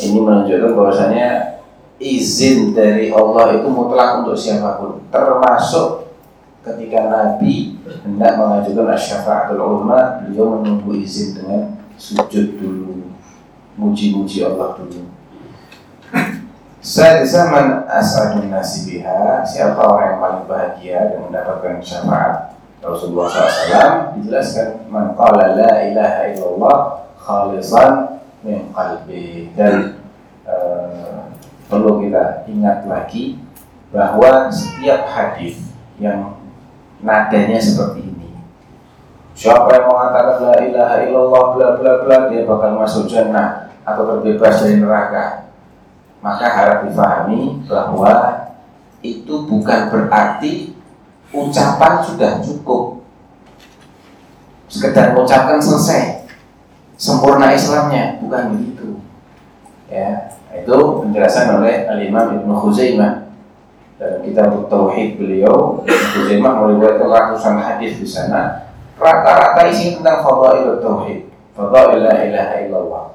[0.00, 1.60] ini menunjukkan bahwasanya
[2.00, 6.01] izin dari Allah itu mutlak untuk siapapun termasuk
[6.63, 7.75] ketika Nabi
[8.07, 13.11] hendak mengajukan asyafaatul ulama beliau menunggu izin dengan sujud dulu.
[13.75, 15.11] Muji-muji Allah dulu.
[16.83, 22.59] Saya man as'adun nasi biha Siapa orang yang paling bahagia Dan mendapatkan syafaat?
[22.83, 26.77] Rasulullah SAW Dijelaskan Man qala la ilaha illallah
[27.15, 29.55] Khalisan min qalbi.
[29.55, 30.03] Dan
[30.43, 31.31] uh,
[31.71, 33.39] Perlu kita ingat lagi
[33.87, 35.71] Bahwa setiap hadis
[36.03, 36.42] Yang
[37.03, 38.23] nadanya seperti ini
[39.33, 44.61] Siapa yang mengatakan la ilaha illallah bla bla bla dia bakal masuk jannah atau terbebas
[44.61, 45.49] dari neraka.
[46.21, 48.13] Maka harap difahami bahwa
[49.03, 50.77] itu bukan berarti
[51.33, 53.03] ucapan sudah cukup.
[54.69, 56.29] Sekedar mengucapkan selesai.
[56.95, 59.01] Sempurna Islamnya, bukan begitu.
[59.91, 63.22] Ya, itu penjelasan oleh Al-Imam Ibnu Khuzaimah
[64.01, 68.63] dalam kitab Tauhid beliau Ibnu Khuzaimah meriwayatkan ratusan hadis di sana
[68.97, 71.27] rata-rata isi tentang fadail tauhid,
[71.57, 73.05] fadail la ilaha illallah.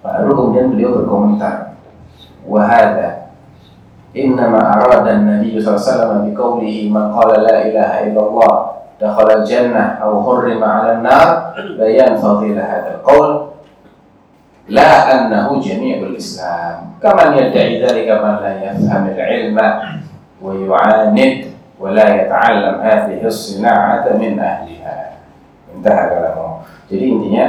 [0.00, 1.76] Baru kemudian beliau berkomentar,
[2.48, 3.36] wahada
[4.16, 8.54] innama arada an-nabi sallallahu alaihi wasallam biqaulihi man qala la ilaha illallah
[8.98, 11.28] dakhala al-jannah aw hurrima 'ala an-nar
[11.78, 12.98] bayan fadilah hadzal
[14.70, 16.96] la annahu jami'ul islam.
[17.02, 19.98] Kama yad'i dzalika man la yafham al-'ilma
[20.38, 25.20] wa yu'anid wa la yata'allam hadhihi as-sina'ata min ahliha.
[25.74, 26.50] Intaha kalamu
[26.90, 27.46] jadi intinya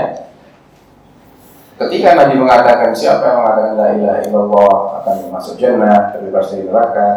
[1.81, 7.09] ketika Nabi mengatakan siapa yang mengatakan la ilaha illallah akan masuk jannah terbebas dari neraka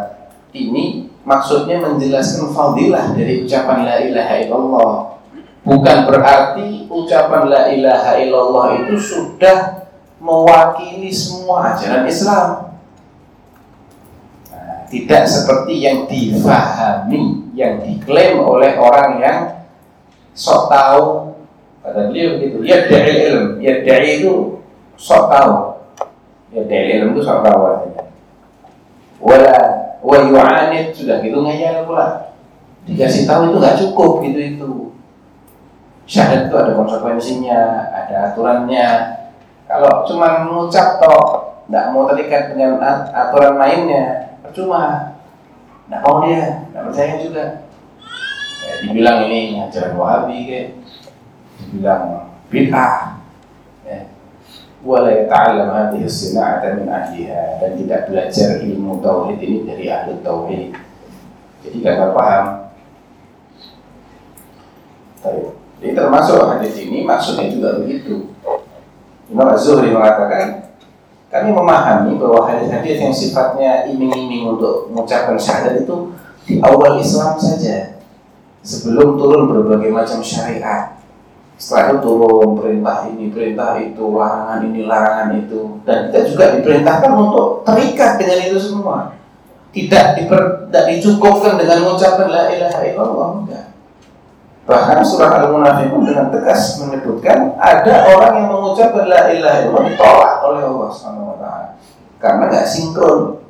[0.57, 4.93] ini maksudnya menjelaskan fadilah dari ucapan la ilaha illallah.
[5.65, 9.84] Bukan berarti ucapan la ilaha illallah itu sudah
[10.25, 12.49] mewakili semua ajaran Islam.
[14.49, 19.39] Nah, tidak seperti yang difahami yang diklaim oleh orang yang
[20.33, 21.37] sok tahu.
[21.85, 23.61] Kata beliau begitu ya dari ilm.
[23.61, 24.65] Ya dari itu
[24.97, 25.85] sok tahu.
[26.57, 28.05] Ya dari ilmu itu sok tahu artinya
[29.25, 29.57] wala
[30.05, 32.37] wa yu'anid sudah gitu ngeyel pula.
[32.85, 34.73] Dikasih tahu itu nggak cukup gitu itu.
[36.05, 38.89] Syahadat itu ada konsekuensinya ada aturannya
[39.65, 42.77] kalau cuma mengucap toh nggak mau terikat dengan
[43.13, 45.15] aturan mainnya percuma
[45.85, 47.45] Nggak mau dia, nggak percaya juga.
[48.65, 50.69] Ya, dibilang ini ajaran Wahabi kayak,
[51.61, 53.21] dibilang bid'ah.
[53.85, 54.09] Ya.
[54.81, 60.73] Wala yata'allam hadhihi sina'ata min ahliha dan tidak belajar ilmu tauhid ini dari ahli tauhid.
[61.65, 62.47] Jadi gagal paham.
[65.21, 65.47] Baik.
[65.81, 68.34] Jadi termasuk hadis ini maksudnya juga begitu.
[69.29, 70.69] Imam Az-Zuhri mengatakan
[71.33, 76.15] kami memahami bahwa hadis-hadis yang sifatnya iming-iming untuk mengucapkan syahadat itu
[76.47, 77.99] di awal Islam saja.
[78.65, 80.97] Sebelum turun berbagai macam syariat.
[81.59, 85.83] Setelah itu turun perintah ini perintah itu larangan ini larangan itu.
[85.85, 89.19] Dan kita juga diperintahkan untuk terikat dengan itu semua.
[89.75, 93.64] Tidak diper, tidak dicukupkan dengan mengucapkan la ilaha illallah enggak
[94.65, 100.63] bahkan surah al-munafiqun dengan tegas menyebutkan ada orang yang mengucapkan la ilaha illallah ditolak oleh
[100.65, 101.69] Allah Subhanahu wa taala.
[102.17, 103.45] Karena nggak sinkron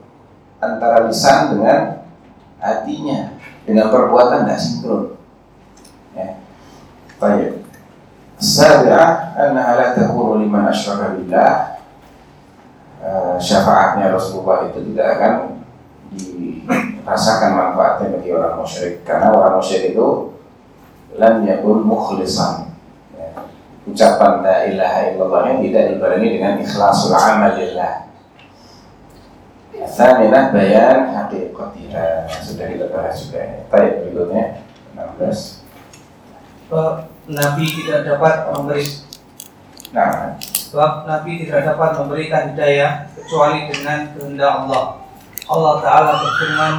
[0.58, 2.02] antara lisan dengan
[2.58, 3.38] hatinya.
[3.62, 5.14] Dengan perbuatan nggak sinkron.
[6.18, 6.42] Ya.
[7.22, 7.62] Baik.
[8.34, 11.78] Sabi'ah annaha la takunu liman asyraka billah.
[13.38, 15.32] Syafaatnya Rasulullah itu tidak akan
[16.10, 19.06] dirasakan manfaatnya bagi orang musyrik.
[19.06, 20.33] Karena orang musyrik itu
[21.14, 22.74] lam yakun mukhlisan
[23.14, 23.46] ya.
[23.86, 28.04] ucapan la ilaha illallah yang tidak dibarengi dengan ikhlasul amal lillah
[29.74, 33.58] Thaminah bayan haqiqatiha sudah kita bahas juga ya.
[33.68, 34.62] Baik berikutnya
[34.94, 35.60] 16
[37.30, 38.86] Nabi tidak dapat memberi
[39.94, 44.98] Nah, sebab Nabi tidak dapat memberikan hidayah kecuali dengan kehendak Allah.
[45.46, 46.74] Allah Taala berfirman,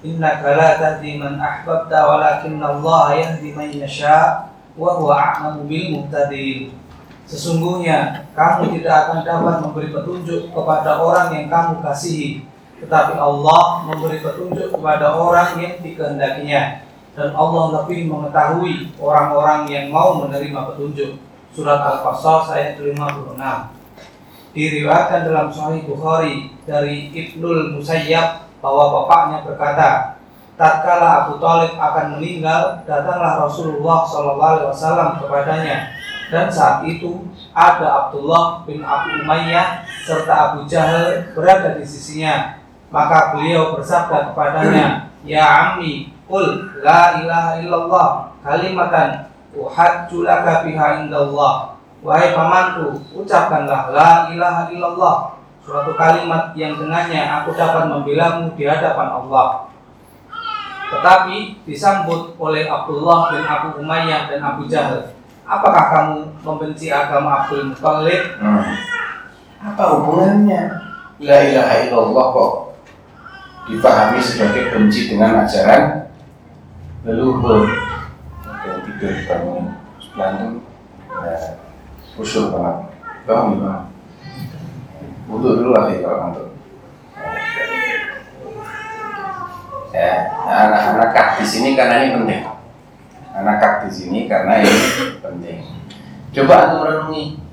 [0.00, 5.60] Inna la tahdi man Allah yahdi man yasha wa huwa.
[7.30, 12.42] Sesungguhnya kamu tidak akan dapat memberi petunjuk kepada orang yang kamu kasihi,
[12.82, 16.82] tetapi Allah memberi petunjuk kepada orang yang dikehendakinya.
[17.14, 21.22] Dan Allah lebih mengetahui orang-orang yang mau menerima petunjuk.
[21.54, 23.38] Surat Al-Qasas ayat 56.
[24.50, 30.20] Diriwayatkan dalam Sahih Bukhari dari Ibnul Musayyab bahwa bapaknya berkata,
[30.60, 35.96] tatkala Abu Talib akan meninggal, datanglah Rasulullah SAW kepadanya.
[36.30, 42.60] Dan saat itu ada Abdullah bin Abu Umayyah serta Abu Jahal berada di sisinya.
[42.92, 48.08] Maka beliau bersabda kepadanya, Ya Ammi, Qul la ilaha illallah
[48.46, 51.74] kalimatan uhajju laka biha indallah.
[52.00, 55.39] Wahai pamanku, ucapkanlah la ilaha illallah
[55.70, 59.70] suatu kalimat yang dengannya aku dapat membelamu di hadapan Allah.
[60.90, 65.14] Tetapi disambut oleh Abdullah bin Abu Umayyah dan Abu Jahal.
[65.46, 68.42] Apakah kamu membenci agama Abdul Muttalib?
[68.42, 68.74] hmm.
[69.60, 70.62] apa hubungannya
[71.20, 72.52] la ilaha illallah kok
[73.68, 76.08] dipahami sebagai benci dengan ajaran
[77.04, 77.68] leluhur
[78.64, 79.64] yang tidur bangun
[80.16, 80.52] berantem
[81.12, 81.36] ya
[82.16, 82.76] khusyuk banget
[83.28, 83.89] paham gimana
[85.30, 86.48] untuk dulu lah kalau ngantuk
[89.94, 90.12] ya
[90.42, 92.42] anak-anak kak di sini karena ini penting
[93.30, 94.78] anak di sini karena ini
[95.22, 95.58] penting
[96.34, 97.50] coba antum renungi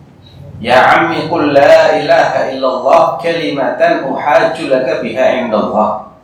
[0.58, 6.18] Ya ammi qul la ilaha illallah kalimatan uhajju laka biha indallah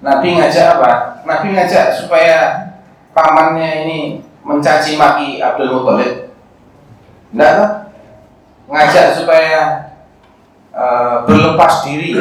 [0.00, 1.22] Nabi ngajak apa?
[1.22, 2.66] Nabi ngajak supaya
[3.12, 3.98] pamannya ini
[4.42, 6.32] mencaci maki Abdul Muthalib.
[7.30, 7.94] Enggak?
[8.64, 9.89] Ngajak supaya
[10.74, 12.14] uh, berlepas diri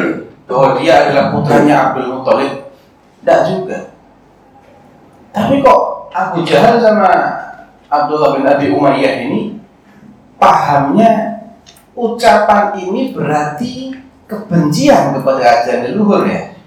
[0.49, 2.53] bahwa dia adalah putranya Abdul Muthalib.
[3.21, 3.77] Enggak juga.
[5.29, 7.11] Tapi kok Abu Jahal sama
[7.89, 9.61] Abdullah bin Abi Umayyah ini
[10.41, 11.41] pahamnya
[11.93, 13.93] ucapan ini berarti
[14.25, 16.57] kebencian kepada ajaran leluhur ya.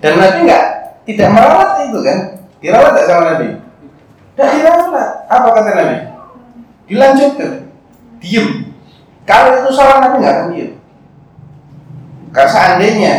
[0.00, 0.64] Dan Nabi enggak
[1.04, 2.18] tidak merawat itu kan?
[2.60, 3.48] Dirawat tak sama Nabi?
[4.36, 5.10] Tidak dirawat.
[5.28, 5.96] Apa kata Nabi?
[6.88, 7.52] Dilanjutkan.
[8.20, 8.69] Diem.
[9.28, 10.48] Kalau itu salah Nabi nggak akan.
[12.30, 13.14] Karena seandainya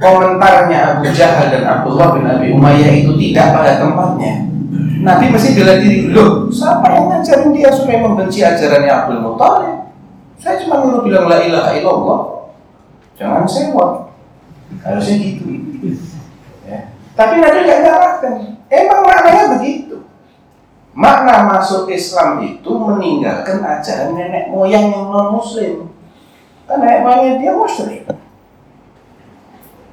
[0.00, 4.48] komentarnya Abu Jahal dan Abdullah bin Abi Umayyah itu tidak pada tempatnya,
[5.04, 6.08] Nabi mesti bela diri.
[6.08, 9.76] Loh, siapa yang ngajarin dia supaya membenci ajarannya Abdul Muthalib?
[10.38, 12.20] Saya cuma mau bilang la ilaha illallah.
[13.18, 13.90] Jangan sewot.
[14.80, 15.44] Harusnya gitu.
[16.64, 16.94] Ya.
[17.18, 18.32] Tapi Nabi nggak nyalahkan.
[18.68, 19.77] Emang maknanya begitu.
[20.98, 25.94] Makna masuk Islam itu meninggalkan ajaran nenek moyang yang non Muslim.
[26.66, 28.02] Kan nenek moyangnya dia musyrik.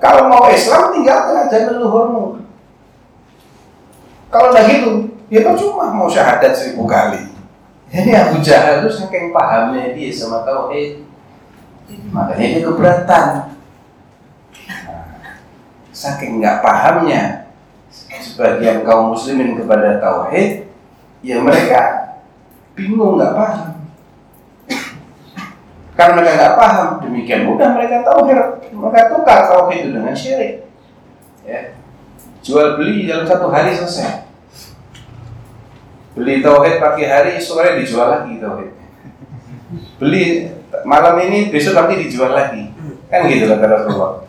[0.01, 2.25] Kalau mau Islam tinggalkan ajaran leluhurmu.
[4.33, 7.21] Kalau udah gitu, dia kan cuma mau syahadat seribu kali.
[7.93, 11.05] Ini Abu Jahal itu saking pahamnya dia sama tauhid,
[12.09, 13.25] makanya dia keberatan.
[15.95, 17.47] saking nggak pahamnya
[18.19, 20.64] sebagian kaum muslimin kepada tauhid,
[21.25, 21.81] ya mereka
[22.77, 23.81] bingung nggak paham.
[25.95, 28.37] Karena mereka nggak paham, demikian mudah mereka tauhid,
[28.69, 30.53] mereka tukar tauhid itu dengan syirik.
[31.47, 31.73] Ya.
[32.45, 34.29] Jual beli dalam satu hari selesai.
[36.13, 38.75] Beli tauhid pagi hari, sore dijual lagi tauhid.
[39.97, 40.51] Beli
[40.85, 42.69] malam ini, besok nanti dijual lagi.
[43.09, 44.27] Kan gitu kata Rasulullah.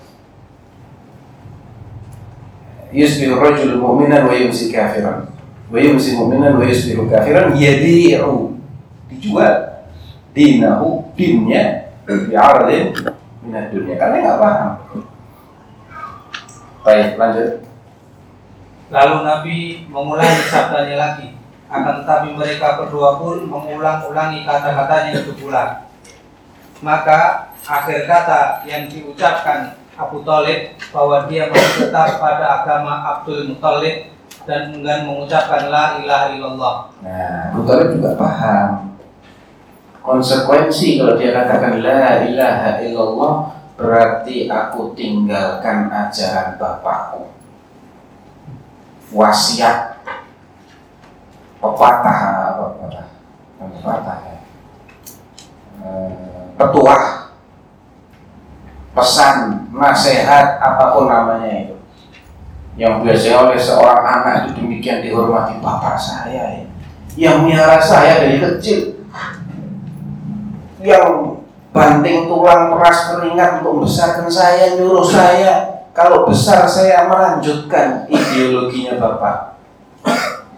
[2.95, 5.36] Yusbihu rajul mu'minan wa yumsi kafiran.
[5.67, 8.55] Wa yumsi mu'minan wa yusbihu kafiran yadi'u.
[9.11, 9.87] Dijual
[10.35, 12.95] dinahu dinnya bi'aradin
[13.43, 13.99] minat dunia.
[13.99, 14.73] Karena nggak paham.
[16.87, 17.67] Baik, lanjut.
[18.95, 19.57] Lalu Nabi
[19.91, 21.35] mengulangi sabdanya lagi.
[21.67, 25.91] Akan tetapi mereka berdua pun mengulang-ulangi kata-katanya itu pula.
[26.79, 34.15] Maka akhir kata yang diucapkan Abu Talib bahwa dia tetap pada agama Abdul Muthalib
[34.47, 36.77] dan enggan mengucapkan la ilaha illallah.
[37.03, 38.95] Nah, Abu juga paham
[40.07, 43.35] konsekuensi kalau dia katakan la ilaha illallah
[43.75, 47.29] berarti aku tinggalkan ajaran bapakku.
[49.11, 50.03] Wasiat
[51.59, 52.19] pepatah
[52.55, 53.07] pepatah
[53.59, 54.19] pepatah.
[54.23, 54.37] Ya
[56.57, 57.03] petuah
[58.97, 61.76] pesan nasihat apa pun namanya itu
[62.77, 66.65] yang biasanya oleh seorang anak itu demikian dihormati bapak saya ya.
[67.17, 69.01] yang miara saya dari kecil.
[70.85, 71.41] Yang
[71.73, 75.81] banting tulang peras keringat untuk membesarkan saya nyuruh saya.
[75.97, 79.57] Kalau besar saya melanjutkan ideologinya bapak.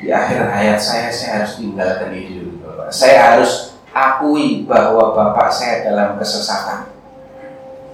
[0.02, 2.90] Di akhir hayat saya saya harus tinggalkan ideologi bapak.
[2.90, 6.90] Saya harus akui bahwa bapak saya dalam kesesatan.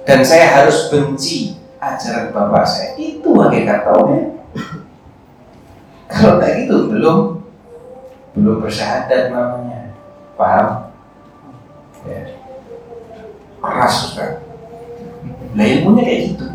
[0.09, 4.27] Dan saya harus benci ajaran bapak saya itu hakikat tauhid.
[6.09, 7.19] Kalau kayak gitu belum
[8.39, 9.93] belum bersyahadat namanya.
[10.35, 10.91] Paham?
[12.05, 12.21] Ya.
[13.65, 14.45] keras kan
[15.55, 16.47] nah ilmunya kayak gitu.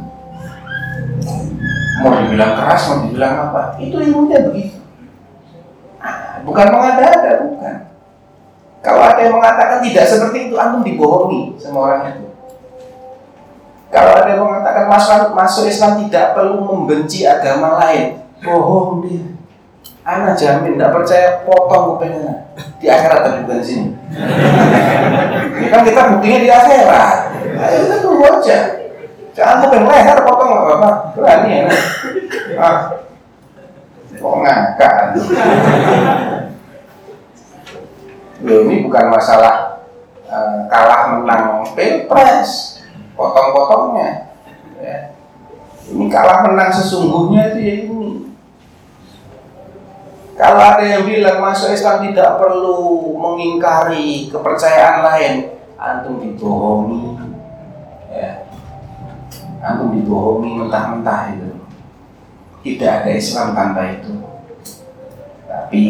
[2.04, 3.80] Mau dibilang keras mau dibilang apa?
[3.82, 4.78] Itu ilmunya begitu.
[5.98, 7.76] Ah, bukan mengada-ada bukan.
[8.86, 12.29] Kalau ada yang mengatakan tidak seperti itu antum dibohongi sama orang itu
[13.89, 19.25] kalau ada yang mengatakan masuk, masuk Islam tidak perlu membenci agama lain, bohong dia.
[20.06, 22.49] Anak jamin, tidak percaya potong kupingnya
[22.82, 23.89] di akhirat tapi bukan di sini.
[25.58, 27.17] Ini kan kita buktinya di akhirat.
[27.58, 28.60] Ayo kita tunggu aja.
[29.38, 30.89] Jangan kuping leher potong nggak apa-apa.
[31.13, 31.63] Berani ya.
[32.58, 32.78] Ah,
[34.17, 34.95] kok ngakak?
[38.39, 39.84] Loh, ini bukan masalah
[40.25, 42.79] eh, kalah menang pilpres
[43.19, 44.32] potong-potongnya.
[44.79, 45.12] Ya.
[45.91, 48.32] ini kalah menang sesungguhnya itu ya ini.
[50.39, 55.34] Kalau ada yang bilang masuk Islam tidak perlu mengingkari kepercayaan lain
[55.75, 57.19] antum dibohongi.
[58.08, 58.47] Ya.
[59.60, 61.51] Antum dibohongi mentah-mentah itu.
[62.63, 64.15] Tidak ada Islam tanpa itu.
[65.43, 65.86] Tapi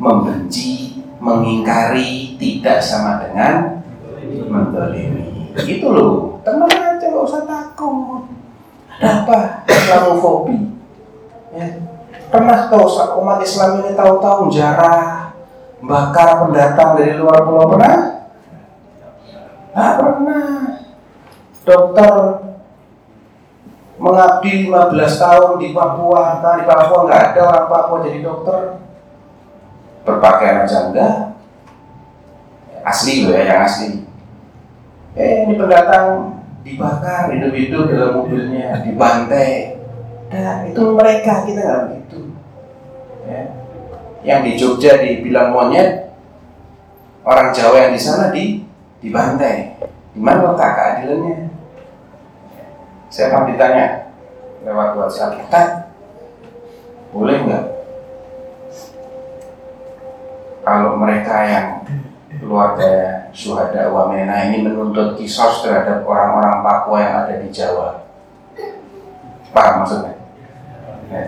[0.00, 3.84] membenci mengingkari tidak sama dengan
[4.48, 6.42] mendolimi itu loh.
[6.42, 8.26] Tenang aja nggak usah takut.
[8.98, 9.38] Ada apa?
[9.70, 10.56] Islamofobi.
[11.54, 11.66] Ya.
[12.34, 12.82] pernah tahu
[13.22, 15.30] umat Islam ini tahu-tahu jarah
[15.78, 17.70] bakar pendatang dari luar pulau?
[17.78, 17.96] Pernah?
[19.70, 20.50] Nggak pernah.
[21.64, 22.12] Dokter
[23.94, 26.42] mengabdi 15 tahun di Papua.
[26.42, 28.82] Nah, di Papua nggak ada orang Papua jadi dokter.
[30.04, 31.34] Berpakaian enggak
[32.84, 34.04] asli loh ya yang asli
[35.14, 39.78] eh ini pendatang dibakar hidup-hidup dalam mobilnya dibantai.
[40.34, 42.20] Nah itu mereka kita nggak begitu.
[43.24, 43.42] Ya.
[44.24, 46.12] yang di Jogja dibilang monyet
[47.24, 48.64] orang Jawa yang di sana di
[49.04, 49.76] dibantai.
[50.14, 51.36] Di mana letak keadilannya?
[53.12, 53.86] Saya pernah ditanya
[54.64, 55.38] lewat WhatsApp.
[55.44, 55.62] Kita
[57.14, 57.64] boleh nggak?
[60.64, 61.68] Kalau mereka yang
[62.40, 62.90] keluarga
[63.34, 68.06] syuhada wamena ini menuntut kisos terhadap orang-orang Papua yang ada di Jawa.
[69.54, 70.14] Paham maksudnya?
[71.10, 71.22] Ya,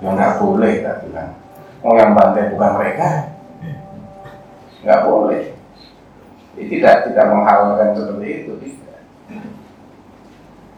[0.00, 1.32] ya nggak boleh tak bilang.
[1.80, 3.08] Mau yang bantai bukan mereka,
[4.84, 5.42] nggak boleh.
[6.56, 8.52] Ini tidak tidak menghalalkan seperti itu.
[8.60, 9.00] Tidak.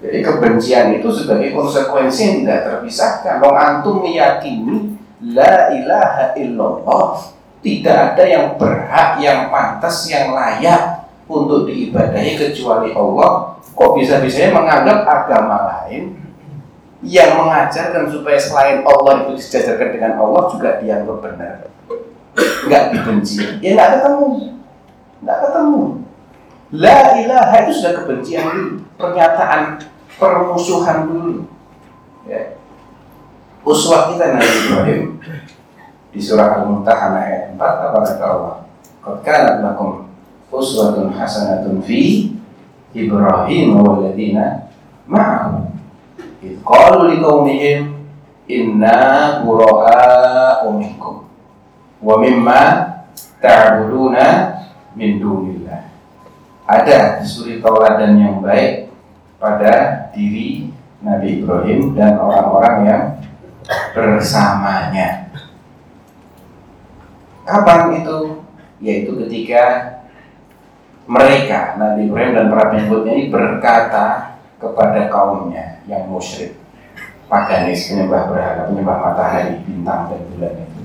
[0.02, 3.42] Jadi kebencian itu sebagai konsekuensi tidak terpisahkan.
[3.42, 11.70] Long antum meyakini la ilaha illallah tidak ada yang berhak, yang pantas, yang layak untuk
[11.70, 13.56] diibadahi kecuali Allah.
[13.72, 16.18] Kok bisa-bisanya menganggap agama lain
[17.02, 21.56] yang mengajarkan supaya selain Allah itu disejajarkan dengan Allah juga dianggap benar?
[22.66, 23.38] Nggak dibenci.
[23.62, 24.26] Ya nggak ketemu.
[25.22, 25.82] Nggak ketemu.
[26.72, 28.74] La ilaha itu sudah kebencian dulu.
[28.98, 29.82] Pernyataan
[30.18, 31.36] permusuhan dulu.
[32.26, 32.58] Ya.
[33.62, 35.22] Uswah kita Ibrahim
[36.12, 38.56] di surah Al-Mumtahanah ayat 4 apa kata Allah?
[39.00, 40.04] Qad kana lakum
[40.52, 42.28] uswatun hasanatun fi
[42.92, 44.68] Ibrahim wa ladina
[45.08, 45.72] ma'ahu.
[46.44, 47.96] Id qalu liqaumihim
[48.44, 48.98] inna
[49.40, 51.24] bura'a minkum
[52.04, 52.60] wa mimma
[53.40, 54.60] ta'buduna
[54.92, 55.88] min dunillah.
[56.68, 58.92] Ada suri tauladan yang baik
[59.40, 60.70] pada diri
[61.02, 63.02] Nabi Ibrahim dan orang-orang yang
[63.96, 65.21] bersamanya.
[67.42, 68.18] Kapan itu?
[68.82, 69.62] Yaitu ketika
[71.06, 76.54] mereka Nabi Ibrahim dan para pengikutnya ini berkata kepada kaumnya yang musyrik
[77.26, 80.82] paganis penyembah berhala penyembah matahari bintang dan bulan itu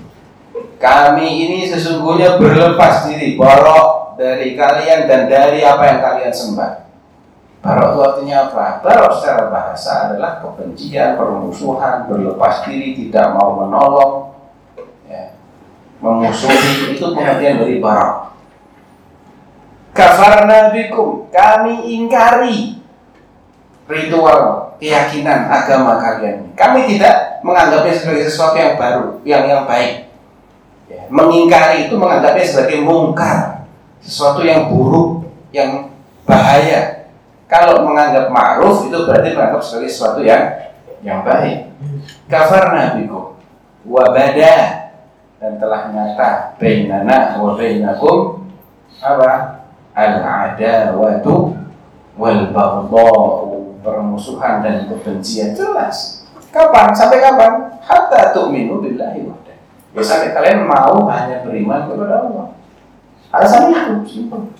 [0.81, 6.71] kami ini sesungguhnya berlepas diri borok dari kalian dan dari apa yang kalian sembah
[7.61, 8.65] barok itu artinya apa?
[8.79, 14.36] barok secara bahasa adalah kebencian, permusuhan, berlepas diri, tidak mau menolong.
[15.97, 18.33] Memusuhi itu pengertian dari barok
[19.97, 22.77] kafarna bikum kami ingkari
[23.87, 26.51] ritual keyakinan agama kalian.
[26.53, 30.11] Kami tidak menganggapnya sebagai sesuatu yang baru, yang yang baik.
[30.87, 33.67] Ya, mengingkari itu menganggapnya sebagai mungkar,
[33.99, 35.91] sesuatu yang buruk, yang
[36.23, 37.09] bahaya.
[37.47, 40.43] Kalau menganggap ma'ruf itu berarti menganggap sebagai sesuatu yang
[40.99, 41.71] yang baik.
[42.27, 43.39] Kafar nabiku
[43.87, 44.86] wabada
[45.37, 48.49] dan telah nyata bainana wa bainakum
[48.97, 49.61] apa
[49.93, 51.53] al-adawatu
[52.17, 56.25] wal baghdha'u permusuhan dan kebencian jelas.
[56.49, 56.89] Kapan?
[56.91, 57.79] Sampai kapan?
[57.85, 59.53] Hatta tu'minu billahi wahda.
[59.93, 62.45] Ya sampai kalian mau hanya beriman kepada Allah.
[63.29, 64.51] Alasan itu simpel.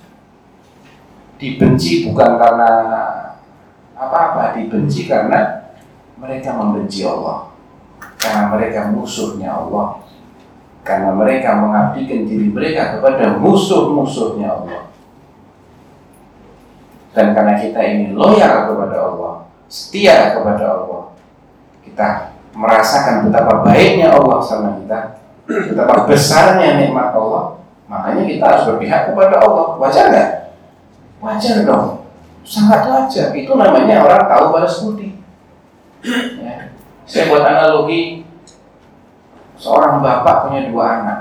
[1.38, 2.70] Dibenci bukan karena
[3.94, 5.70] apa-apa, dibenci karena
[6.18, 7.50] mereka membenci Allah.
[8.18, 10.07] Karena mereka musuhnya Allah.
[10.88, 14.88] Karena mereka mengabdikan diri mereka kepada musuh-musuhnya Allah
[17.18, 21.18] dan karena kita ini loyal kepada Allah, setia kepada Allah,
[21.82, 25.18] kita merasakan betapa baiknya Allah sama kita,
[25.48, 27.58] betapa besarnya nikmat Allah,
[27.90, 29.66] makanya kita harus berpihak kepada Allah.
[29.82, 30.30] Wajar nggak?
[31.18, 32.06] Wajar dong,
[32.46, 33.34] sangat wajar.
[33.34, 35.18] Itu namanya orang tahu balas budi.
[36.38, 36.70] Ya.
[37.08, 38.17] Saya buat analogi,
[39.58, 41.20] seorang bapak punya dua anak.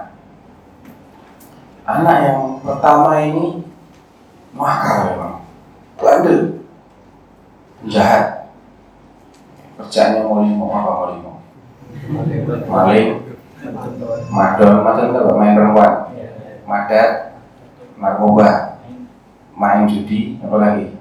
[1.88, 3.66] Anak yang pertama ini
[4.54, 5.36] makar memang.
[5.98, 6.62] Bandel.
[7.90, 8.54] Jahat.
[9.78, 11.32] Kerjaannya mau limo apa mau limo?
[12.70, 13.10] Maling.
[14.30, 15.32] Madon madon apa?
[15.34, 15.94] Main perempuan.
[16.70, 17.10] Madat.
[17.98, 18.78] Narkoba.
[19.58, 20.98] Main judi apa lagi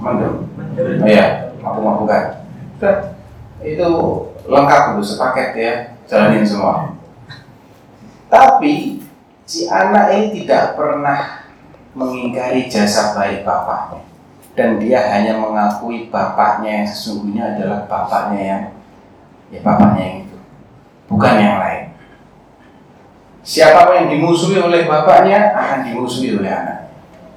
[0.00, 1.54] mendem oh iya.
[1.62, 2.42] Mabuk-mabukan.
[3.62, 3.88] Itu
[4.50, 5.74] lengkap dulu sepaket ya.
[6.10, 6.98] Jalanin semua.
[8.26, 9.04] Tapi
[9.46, 11.46] si anak ini tidak pernah
[11.94, 14.02] mengingkari jasa baik bapaknya.
[14.52, 18.62] Dan dia hanya mengakui bapaknya yang sesungguhnya adalah bapaknya yang
[19.54, 20.38] ya bapaknya yang itu.
[21.08, 21.84] Bukan yang lain.
[23.42, 26.81] Siapa pun yang dimusuhi oleh bapaknya akan dimusuhi oleh anaknya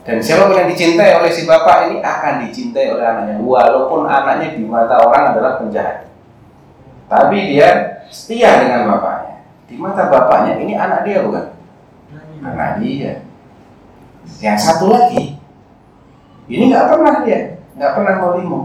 [0.06, 4.53] dan siapa pun yang dicintai oleh si bapak ini akan dicintai oleh anaknya walaupun anaknya
[4.53, 6.08] di mata orang adalah penjahat
[7.10, 9.36] tapi dia setia dengan bapaknya
[9.66, 11.58] di mata bapaknya ini anak dia bukan?
[12.45, 13.26] Anak dia.
[14.38, 15.41] Yang satu lagi,
[16.45, 18.60] ini nggak pernah dia, nggak pernah mau limo.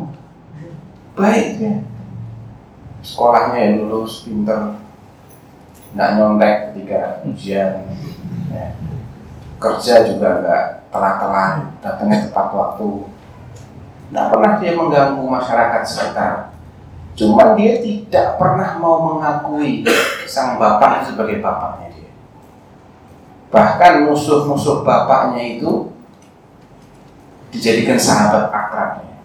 [1.16, 1.74] Baik dia.
[3.01, 4.76] Sekolahnya yang lulus, pinter,
[5.97, 7.88] nggak nyontek ketika ujian.
[8.53, 8.76] Ya.
[9.61, 11.54] Kerja juga nggak telat-telat,
[11.84, 12.90] datangnya tepat waktu.
[14.11, 16.50] Nggak pernah dia mengganggu masyarakat sekitar
[17.20, 19.84] Cuma dia tidak pernah mau mengakui
[20.24, 22.11] sang bapak sebagai bapaknya dia.
[23.52, 25.92] Bahkan musuh-musuh bapaknya itu
[27.52, 29.20] dijadikan sahabat akrabnya.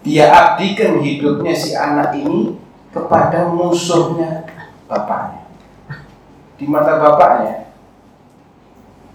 [0.00, 2.56] Dia abdikan hidupnya si anak ini
[2.94, 4.48] kepada musuhnya
[4.88, 5.44] bapaknya.
[6.56, 7.65] Di mata bapaknya,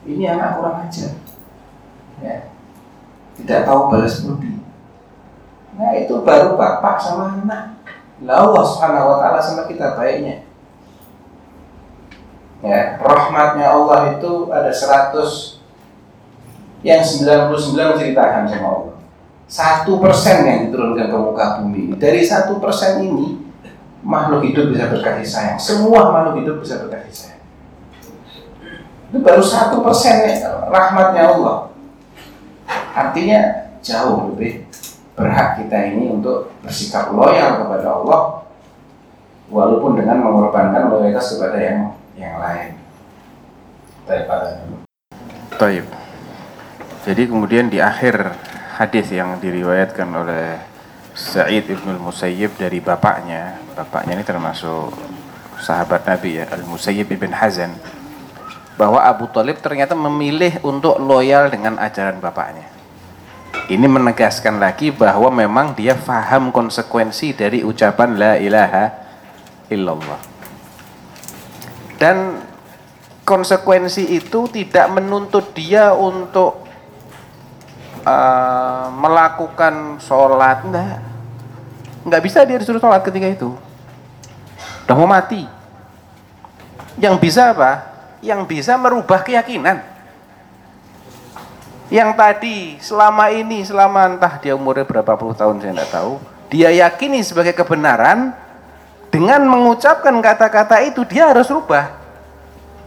[0.06, 1.12] ini anak kurang ajar.
[2.22, 2.52] Ya.
[3.38, 4.62] Tidak tahu balas budi.
[5.78, 7.80] Nah itu baru bapak sama anak.
[8.22, 10.46] Lah Allah Subhanahu wa taala sama kita baiknya.
[12.62, 15.58] Ya, rahmatnya Allah itu ada 100
[16.86, 18.92] yang 99 ceritakan sama Allah
[19.52, 23.52] satu persen yang diturunkan ke muka bumi dari satu persen ini
[24.00, 27.31] makhluk hidup bisa berkasih sayang semua makhluk hidup bisa berkasih sayang
[29.12, 30.24] itu baru satu persen
[30.72, 31.68] rahmatnya Allah.
[32.96, 34.64] Artinya jauh lebih
[35.20, 38.48] berhak kita ini untuk bersikap loyal kepada Allah
[39.52, 41.80] walaupun dengan mengorbankan loyalitas kepada yang
[42.16, 42.80] yang lain.
[44.08, 44.64] Daripada
[45.60, 45.84] Taib.
[47.04, 48.32] Jadi kemudian di akhir
[48.80, 50.56] hadis yang diriwayatkan oleh
[51.12, 54.96] Sa'id ibn al-Musayyib dari bapaknya, bapaknya ini termasuk
[55.60, 57.76] sahabat Nabi ya, al-Musayyib ibn Hazan,
[58.76, 62.68] bahwa Abu Talib ternyata memilih untuk loyal dengan ajaran bapaknya.
[63.68, 68.86] Ini menegaskan lagi bahwa memang dia faham konsekuensi dari ucapan la ilaha
[69.72, 70.22] illallah.
[72.00, 72.42] Dan
[73.28, 76.68] konsekuensi itu tidak menuntut dia untuk
[78.06, 81.00] uh, melakukan sholat enggak
[82.02, 83.54] nggak bisa dia disuruh sholat ketika itu
[84.90, 85.46] udah mau mati
[86.98, 87.91] yang bisa apa
[88.22, 89.82] yang bisa merubah keyakinan
[91.92, 96.14] yang tadi selama ini selama entah dia umurnya berapa puluh tahun saya tidak tahu
[96.48, 98.32] dia yakini sebagai kebenaran
[99.12, 102.02] dengan mengucapkan kata-kata itu dia harus rubah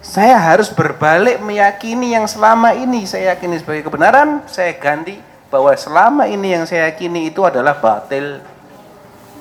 [0.05, 5.17] saya harus berbalik meyakini yang selama ini saya yakini sebagai kebenaran, saya ganti
[5.49, 8.45] bahwa selama ini yang saya yakini itu adalah batil.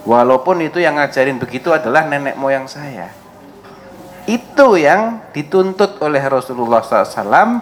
[0.07, 3.11] Walaupun itu yang ngajarin begitu adalah nenek moyang saya.
[4.23, 7.59] Itu yang dituntut oleh Rasulullah SAW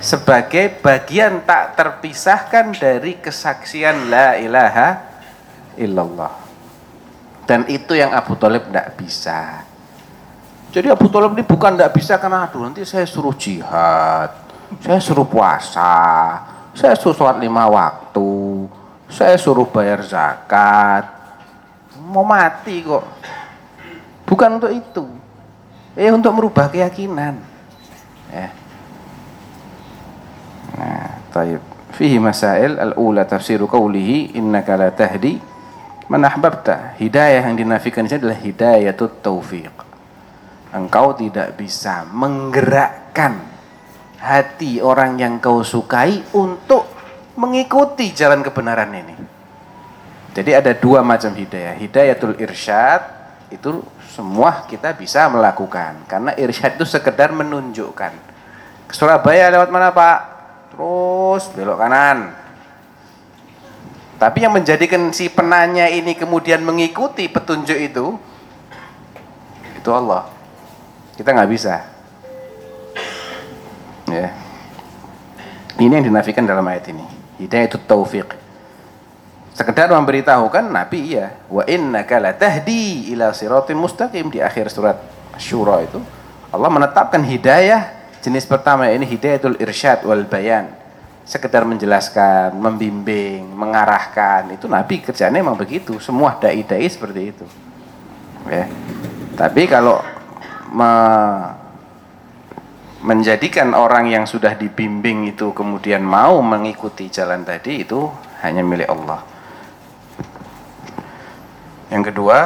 [0.00, 4.88] sebagai bagian tak terpisahkan dari kesaksian la ilaha
[5.76, 6.32] illallah.
[7.44, 9.62] Dan itu yang Abu Talib tidak bisa.
[10.70, 14.30] Jadi Abu Talib ini bukan tidak bisa karena aduh nanti saya suruh jihad,
[14.78, 15.98] saya suruh puasa,
[16.72, 18.70] saya suruh sholat lima waktu,
[19.10, 21.10] saya suruh bayar zakat,
[21.98, 23.02] mau mati kok.
[24.30, 25.04] Bukan untuk itu,
[25.98, 27.42] eh untuk merubah keyakinan.
[28.30, 28.48] Ya.
[30.78, 31.62] Nah, taib.
[31.90, 35.42] Fihi masail al-ula tafsiru qawlihi innaka la tahdi
[36.06, 36.94] man ahbabta.
[37.02, 39.90] Hidayah yang dinafikan ini adalah hidayatut taufiq
[40.70, 43.42] engkau tidak bisa menggerakkan
[44.20, 46.86] hati orang yang kau sukai untuk
[47.40, 49.16] mengikuti jalan kebenaran ini.
[50.30, 51.74] Jadi ada dua macam hidayah.
[51.74, 53.02] Hidayatul irsyad
[53.50, 58.12] itu semua kita bisa melakukan karena irsyad itu sekedar menunjukkan.
[58.90, 60.18] Ke Surabaya lewat mana Pak?
[60.74, 62.34] Terus belok kanan.
[64.18, 68.18] Tapi yang menjadikan si penanya ini kemudian mengikuti petunjuk itu
[69.78, 70.28] itu Allah.
[71.14, 71.80] Kita nggak bisa.
[74.10, 74.34] Ya.
[75.80, 77.06] Ini yang dinafikan dalam ayat ini.
[77.40, 78.28] Hidayah itu taufik.
[79.54, 81.34] Sekedar memberitahukan Nabi iya.
[81.50, 84.96] Wa innaka latahdi ila siratim mustaqim di akhir surat
[85.40, 85.98] Syura itu.
[86.50, 87.88] Allah menetapkan hidayah
[88.20, 90.68] jenis pertama ini hidayatul irsyad wal bayan.
[91.24, 94.50] Sekedar menjelaskan, membimbing, mengarahkan.
[94.50, 95.96] Itu Nabi kerjanya memang begitu.
[96.02, 97.46] Semua dai-dai seperti itu.
[98.50, 98.66] Ya.
[99.38, 100.02] Tapi kalau
[100.74, 100.92] me
[103.00, 108.12] menjadikan orang yang sudah dibimbing itu kemudian mau mengikuti jalan tadi itu
[108.44, 109.24] hanya milik Allah.
[111.90, 112.38] Yang kedua,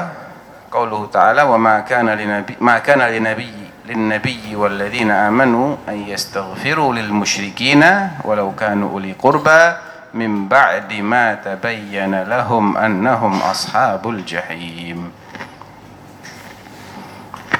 [0.73, 3.47] qauluhu ta'ala wa ma kana linabi ma kana linabi
[3.85, 9.77] linnabiyyi walladzina amanu an yastaghfiru lil musyrikina walau kanu uli qurba
[10.17, 15.13] min ba'di ma tabayyana lahum annahum ashabul jahim.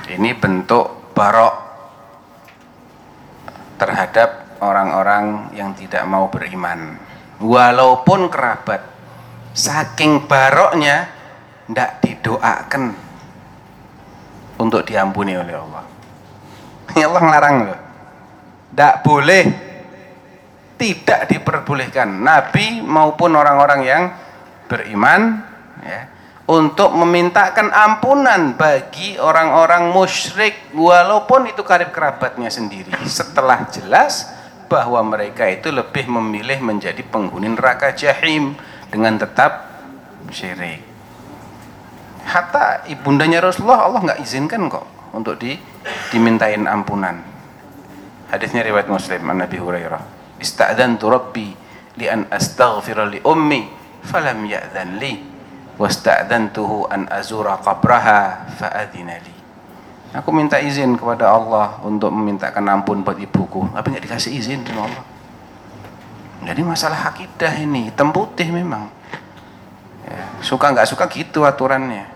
[0.09, 1.55] Ini bentuk barok
[3.77, 6.97] terhadap orang-orang yang tidak mau beriman.
[7.43, 8.81] Walaupun kerabat,
[9.53, 11.11] saking baroknya
[11.69, 12.93] tidak didoakan
[14.61, 15.85] untuk diampuni oleh Allah.
[16.95, 17.81] Ini Allah ngelarang loh
[18.75, 19.45] tidak boleh
[20.75, 24.03] tidak diperbolehkan Nabi maupun orang-orang yang
[24.67, 25.47] beriman
[25.79, 26.11] ya,
[26.51, 32.91] untuk memintakan ampunan bagi orang-orang musyrik walaupun itu karib kerabatnya sendiri.
[33.07, 34.35] Setelah jelas
[34.67, 38.59] bahwa mereka itu lebih memilih menjadi penghuni neraka jahim
[38.91, 39.71] dengan tetap
[40.35, 40.94] syirik
[42.25, 45.55] hatta ibundanya Rasulullah Allah nggak izinkan kok untuk di,
[46.11, 47.21] dimintain ampunan
[48.33, 50.03] hadisnya riwayat muslim an Nabi Hurairah
[50.43, 51.49] ista'dantu rabbi
[52.01, 53.69] li an astaghfira li ummi
[54.03, 55.15] falam ya'dhan li
[55.79, 59.35] wasta'dantuhu an azura qabraha fa'adhina li
[60.15, 64.87] Aku minta izin kepada Allah untuk memintakan ampun buat ibuku, tapi nggak dikasih izin sama
[64.87, 65.05] Allah.
[66.47, 68.87] Jadi masalah akidah ini hitam putih memang.
[70.07, 72.14] Ya, suka nggak suka gitu aturannya.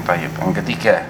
[0.00, 1.06] Baik, yang ketiga,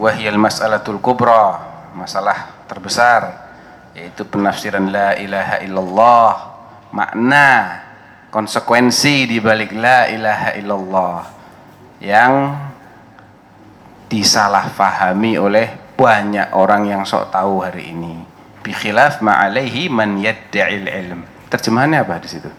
[0.00, 1.60] wahyal mas'alatul kubra,
[1.92, 3.50] masalah terbesar
[3.92, 6.32] yaitu penafsiran la ilaha illallah,
[6.94, 7.48] makna
[8.30, 11.20] konsekuensi di balik la ilaha illallah
[12.00, 12.32] yang
[14.08, 15.66] disalahfahami oleh
[15.98, 18.24] banyak orang yang sok tahu hari ini.
[18.64, 21.20] Bi khilaf ma'alaihi man yadda'il ilm.
[21.52, 22.50] Terjemahannya apa di situ?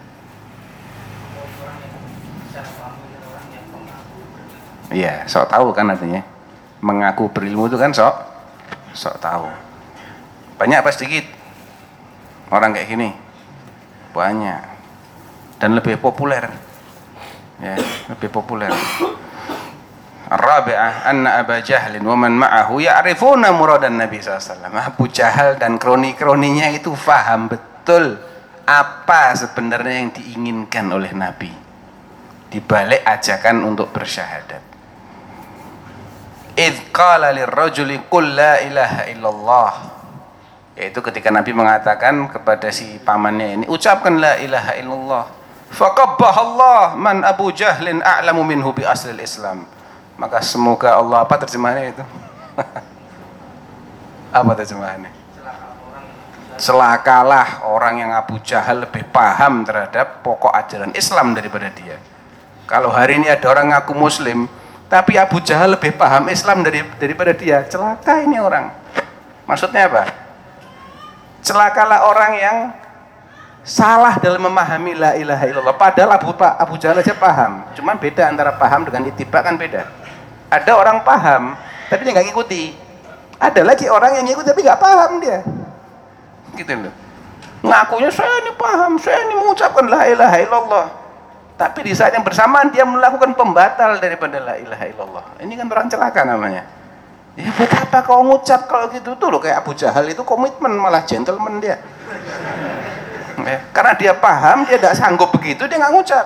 [4.92, 6.20] Iya, sok tahu kan artinya.
[6.84, 8.14] Mengaku berilmu itu kan sok
[8.92, 9.48] sok tahu.
[10.60, 11.26] Banyak apa sedikit?
[12.52, 13.10] Orang kayak gini.
[14.12, 14.62] Banyak.
[15.58, 16.44] Dan lebih populer.
[17.64, 17.80] Ya,
[18.12, 18.74] lebih populer.
[20.32, 24.64] Rabi'ah anna Aba Jahlin wa man ma'ahu ya'rifuna muradan Nabi SAW.
[24.72, 28.16] Abu Jahal dan kroni-kroninya itu faham betul
[28.64, 31.52] apa sebenarnya yang diinginkan oleh Nabi
[32.48, 34.71] di balik ajakan untuk bersyahadat.
[36.56, 39.74] Idh qala lirrajuli qul la ilaha illallah.
[40.76, 45.26] Yaitu ketika Nabi mengatakan kepada si pamannya ini ucapkan la ilaha illallah.
[45.72, 49.64] Faqabbah Allah man Abu Jahlin a'lamu minhu bi aslil Islam.
[50.20, 52.04] Maka semoga Allah apa terjemahannya itu?
[54.32, 55.12] Apa terjemahannya?
[56.56, 61.98] Celakalah orang yang Abu Jahal lebih paham terhadap pokok ajaran Islam daripada dia.
[62.70, 64.48] Kalau hari ini ada orang ngaku muslim
[64.92, 67.64] tapi Abu Jahal lebih paham Islam dari, daripada dia.
[67.64, 68.76] Celaka ini orang.
[69.48, 70.04] Maksudnya apa?
[71.40, 72.58] Celakalah orang yang
[73.64, 75.80] salah dalam memahami la ilaha illallah.
[75.80, 77.64] Padahal Abu, Abu Jahal aja paham.
[77.72, 79.88] Cuman beda antara paham dengan itibak kan beda.
[80.52, 81.56] Ada orang paham
[81.88, 82.76] tapi dia nggak ngikuti.
[83.40, 85.40] Ada lagi orang yang ngikuti tapi nggak paham dia.
[86.52, 86.94] Gitu loh.
[87.64, 91.01] Ngakunya saya ini paham saya ini mengucapkan la ilaha illallah
[91.62, 95.26] tapi di saat yang bersamaan dia melakukan pembatal daripada la ilaha illallah.
[95.46, 96.66] Ini kan orang celaka namanya.
[97.38, 99.14] Ya buat apa kau ngucap kalau gitu?
[99.14, 101.78] Tuh loh kayak Abu Jahal itu komitmen malah gentleman dia.
[103.46, 106.26] Ya, karena dia paham dia tidak sanggup begitu dia nggak ngucap.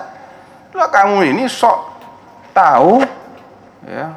[0.72, 1.84] Lah kamu ini sok
[2.56, 3.04] tahu
[3.84, 4.16] ya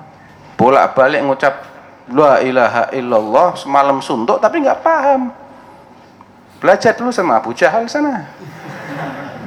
[0.55, 1.67] bolak-balik ngucap
[2.15, 5.35] la ilaha illallah semalam suntuk tapi nggak paham.
[6.63, 8.23] Belajar dulu sama Abu Jahal sana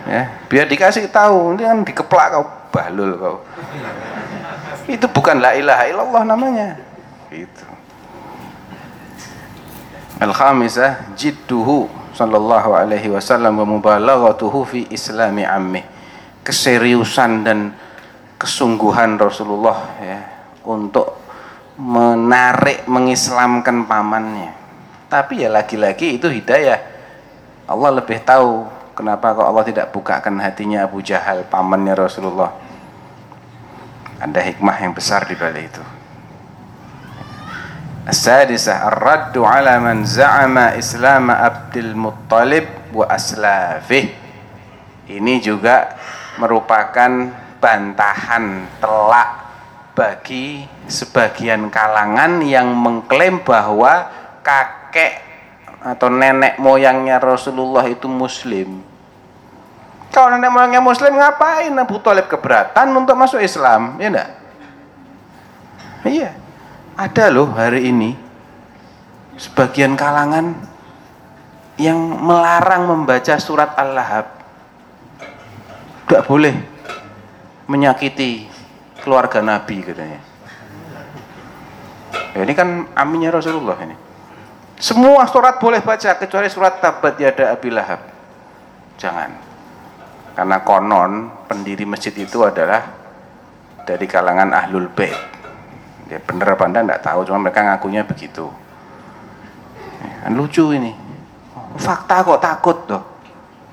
[0.09, 0.23] ya.
[0.47, 3.37] Biar dikasih tahu ini kan dikeplak kau balul kau.
[4.89, 6.69] Itu bukan la ilaha illallah namanya.
[7.33, 7.73] Itu
[10.23, 15.83] al-khamisah jidduhu sallallahu alaihi wasallam wa mubalaghatuhu fi islami ammih
[16.47, 17.75] keseriusan dan
[18.39, 20.19] kesungguhan Rasulullah ya
[20.63, 21.19] untuk
[21.79, 24.55] menarik mengislamkan pamannya.
[25.11, 26.79] Tapi ya lagi-lagi itu hidayah.
[27.67, 32.53] Allah lebih tahu kenapa kok Allah tidak bukakan hatinya Abu Jahal pamannya Rasulullah.
[34.22, 35.84] Ada hikmah yang besar di balik itu.
[38.03, 44.11] As-sadisah ar-raddu ala man za'ama Islam Abdul Muttalib wa aslafih.
[45.07, 45.99] Ini juga
[46.38, 47.11] merupakan
[47.62, 49.30] bantahan telak
[49.95, 54.09] bagi sebagian kalangan yang mengklaim bahwa
[54.43, 55.32] kakek
[55.83, 58.83] atau nenek moyangnya Rasulullah itu muslim.
[60.14, 63.99] Kalau nenek moyangnya muslim ngapain Abu Talib keberatan untuk masuk Islam?
[63.99, 64.30] Ya enggak?
[66.07, 66.30] Iya.
[66.93, 68.14] Ada loh hari ini
[69.41, 70.55] sebagian kalangan
[71.80, 74.26] yang melarang membaca surat Al-Lahab.
[76.07, 76.55] Tidak boleh
[77.66, 78.47] menyakiti
[79.01, 80.20] keluarga Nabi katanya.
[82.37, 83.97] Ya, ini kan aminnya Rasulullah ini.
[84.83, 88.03] Semua surat boleh baca kecuali surat Tabat Yada Abi Lahab.
[88.99, 89.30] Jangan.
[90.35, 92.91] Karena konon pendiri masjid itu adalah
[93.87, 95.14] dari kalangan Ahlul Bait.
[96.11, 98.51] Ya bener apa anda tidak tahu, cuma mereka ngakunya begitu.
[100.03, 100.99] Ya, kan lucu ini.
[101.78, 103.03] Fakta kok takut loh.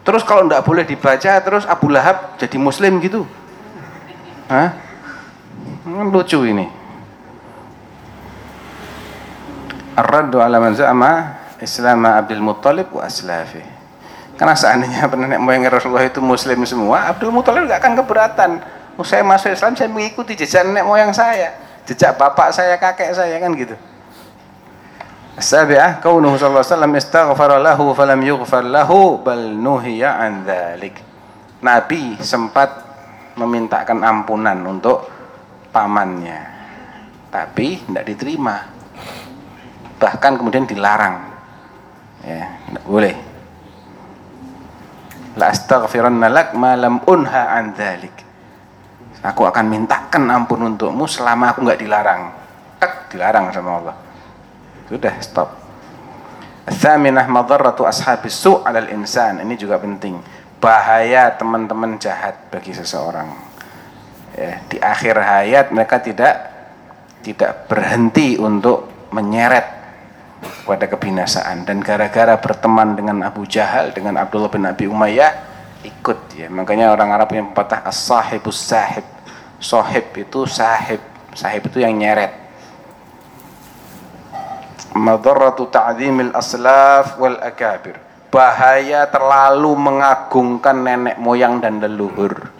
[0.05, 3.25] Terus kalau tidak boleh dibaca, terus Abu Lahab jadi Muslim gitu.
[4.45, 4.77] Hah?
[5.89, 6.78] Hmm, lucu ini.
[9.99, 13.59] Ar-raddu ala man za'ama Islam Abdul Muttalib wa aslafi.
[14.39, 18.51] Karena seandainya nenek moyang Rasulullah itu muslim semua, Abdul Muttalib gak akan keberatan.
[18.95, 23.35] Oh, saya masuk Islam, saya mengikuti jejak nenek moyang saya, jejak bapak saya, kakek saya
[23.43, 23.75] kan gitu.
[25.39, 30.99] Sabi'ah kaunuhu sallallahu alaihi wasallam istaghfara lahu falam yughfar lahu bal nuhiya an dzalik.
[31.59, 32.87] Nabi sempat
[33.39, 35.07] memintakan ampunan untuk
[35.71, 36.39] pamannya
[37.29, 38.78] tapi tidak diterima
[39.99, 41.29] bahkan kemudian dilarang.
[42.23, 43.15] Ya tidak boleh.
[45.37, 48.29] La astaghfiranna lak ma lam unha an dzalik
[49.23, 52.31] aku akan mintakan ampun untukmu selama aku nggak dilarang.
[52.79, 53.95] Tak dilarang sama Allah.
[54.87, 55.49] Sudah stop.
[56.69, 59.43] Thaminah madarratu ashabis su' alal insan.
[59.43, 60.21] Ini juga penting.
[60.59, 63.27] Bahaya teman-teman jahat bagi seseorang.
[64.39, 66.35] Ya, di akhir hayat mereka tidak
[67.19, 69.78] tidak berhenti untuk menyeret
[70.63, 71.67] pada kebinasaan.
[71.67, 77.15] Dan gara-gara berteman dengan Abu Jahal dengan Abdullah bin Abi Umayyah ikut ya makanya orang
[77.15, 79.05] Arab yang patah as-sahibus sahib.
[79.59, 81.01] Sahib itu sahib.
[81.35, 82.31] Sahib itu yang nyeret.
[84.95, 87.99] Madarratu ta'zimil aslaf wal akabir.
[88.29, 92.51] Bahaya terlalu mengagungkan nenek moyang dan leluhur.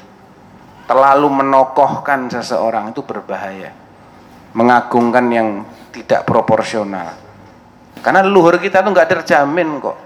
[0.89, 3.69] Terlalu menokohkan seseorang itu berbahaya.
[4.57, 5.61] Mengagungkan yang
[5.93, 7.28] tidak proporsional
[7.99, 9.97] karena leluhur kita itu nggak terjamin kok.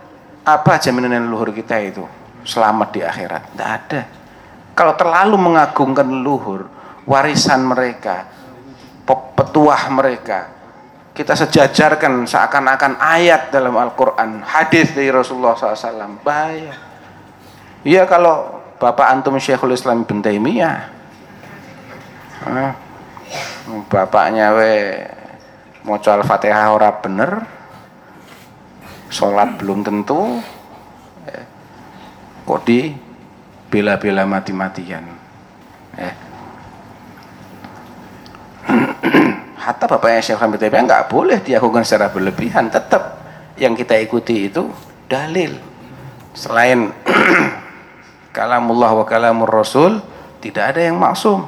[0.44, 2.04] Apa jaminan leluhur kita itu?
[2.44, 3.56] Selamat di akhirat.
[3.56, 4.02] Tidak ada.
[4.74, 6.68] Kalau terlalu mengagungkan leluhur
[7.06, 8.26] warisan mereka
[9.36, 10.54] petuah mereka
[11.14, 16.74] kita sejajarkan seakan-akan ayat dalam Al-Quran hadis dari Rasulullah SAW bahaya.
[17.86, 20.78] Iya kalau Bapak Antum Syekhul Islam Ibn Taimiyah.
[23.94, 25.06] Bapaknya we
[25.86, 27.46] mau Al-Fatihah ora bener
[29.14, 30.42] sholat belum tentu.
[31.30, 31.46] Eh,
[32.50, 32.90] kok di
[33.70, 35.06] bela-bela mati-matian?
[36.02, 36.16] Eh.
[39.64, 42.74] Hatta bapaknya Syekh Hamid Taimiyah nggak boleh dilakukan secara berlebihan.
[42.74, 43.22] Tetap
[43.62, 44.74] yang kita ikuti itu
[45.06, 45.62] dalil.
[46.34, 46.90] Selain
[48.36, 50.02] kalamullah wa kalamur rasul
[50.42, 51.46] tidak ada yang maksum.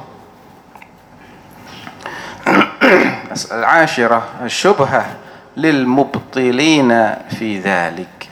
[3.36, 5.25] Al-ashirah syubhah
[5.56, 8.28] lil mubtilina fi dhalik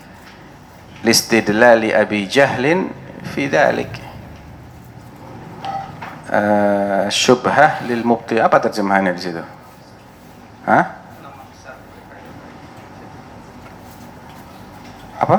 [1.00, 2.92] listidlali abi jahlin
[3.24, 3.92] fi dhalik
[6.28, 9.44] uh, syubhah lil mubtil apa terjemahannya di situ
[10.64, 10.84] Hah?
[15.20, 15.38] Apa?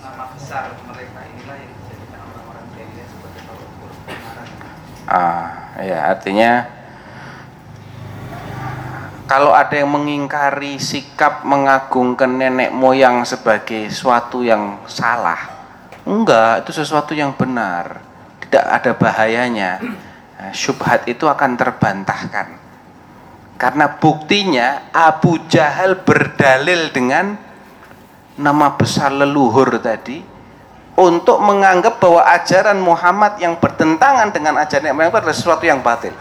[0.00, 4.48] Nama besar mereka inilah yang dijadikan orang-orang jahiliyah sebagai tolak ukur kebenaran.
[5.04, 5.48] Ah,
[5.84, 6.52] ya artinya
[9.32, 15.40] kalau ada yang mengingkari sikap mengagungkan nenek moyang sebagai suatu yang salah,
[16.04, 17.96] enggak, itu sesuatu yang benar,
[18.44, 19.80] tidak ada bahayanya.
[20.36, 22.60] Nah, syubhat itu akan terbantahkan.
[23.56, 27.32] Karena buktinya Abu Jahal berdalil dengan
[28.36, 30.20] nama besar leluhur tadi
[30.92, 36.12] untuk menganggap bahwa ajaran Muhammad yang bertentangan dengan ajaran yang adalah sesuatu yang batil.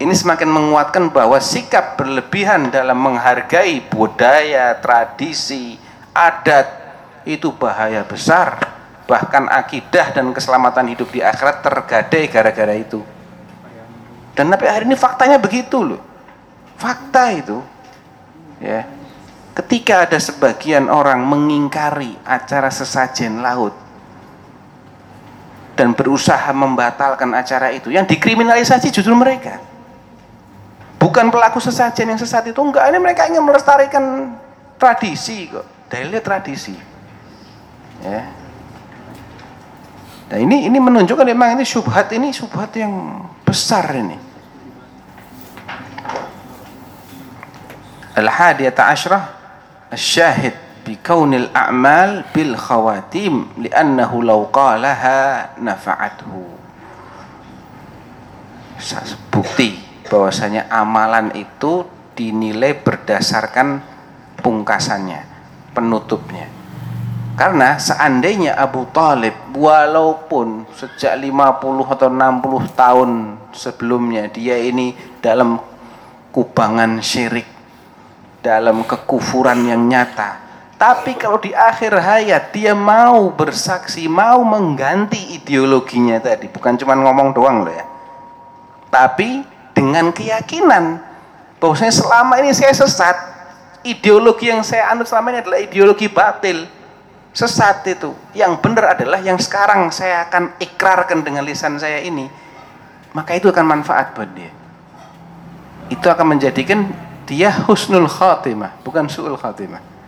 [0.00, 5.76] Ini semakin menguatkan bahwa sikap berlebihan dalam menghargai budaya, tradisi,
[6.16, 6.66] adat
[7.28, 8.72] itu bahaya besar.
[9.06, 13.04] Bahkan akidah dan keselamatan hidup di akhirat tergadai gara-gara itu.
[14.32, 16.12] Dan sampai hari ini faktanya begitu loh
[16.82, 17.58] fakta itu
[18.58, 18.82] ya
[19.54, 23.70] ketika ada sebagian orang mengingkari acara sesajen laut
[25.78, 29.62] dan berusaha membatalkan acara itu yang dikriminalisasi justru mereka
[31.02, 34.38] Bukan pelaku sesajen yang sesat itu enggak, ini mereka ingin melestarikan
[34.78, 35.90] tradisi kok.
[35.90, 36.78] Dalilnya tradisi.
[38.06, 38.22] Ya.
[40.30, 44.14] Nah, ini ini menunjukkan memang ini subhat ini subhat yang besar ini.
[48.14, 49.24] Al Hadiyat asyrah
[49.98, 50.54] syahid
[50.86, 56.46] bi kaunil a'mal bil khawatim li'annahu law qalaha nafa'athu.
[59.34, 63.80] Bukti bahwasanya amalan itu dinilai berdasarkan
[64.44, 65.24] pungkasannya
[65.72, 66.52] penutupnya
[67.32, 71.32] karena seandainya Abu Talib walaupun sejak 50
[71.96, 73.10] atau 60 tahun
[73.56, 74.92] sebelumnya dia ini
[75.24, 75.56] dalam
[76.28, 77.48] kubangan syirik
[78.42, 80.42] dalam kekufuran yang nyata.
[80.76, 87.30] Tapi kalau di akhir hayat dia mau bersaksi, mau mengganti ideologinya tadi, bukan cuma ngomong
[87.30, 87.86] doang loh ya.
[88.90, 89.46] Tapi
[89.81, 91.01] dengan keyakinan
[91.61, 93.15] bahwasanya selama ini saya sesat,
[93.85, 96.65] ideologi yang saya anut selama ini adalah ideologi batil.
[97.37, 98.17] Sesat itu.
[98.33, 102.25] Yang benar adalah yang sekarang saya akan ikrarkan dengan lisan saya ini.
[103.13, 104.49] Maka itu akan manfaat buat dia.
[105.93, 106.89] Itu akan menjadikan
[107.27, 109.99] dia husnul khatimah bukan su'ul khatimah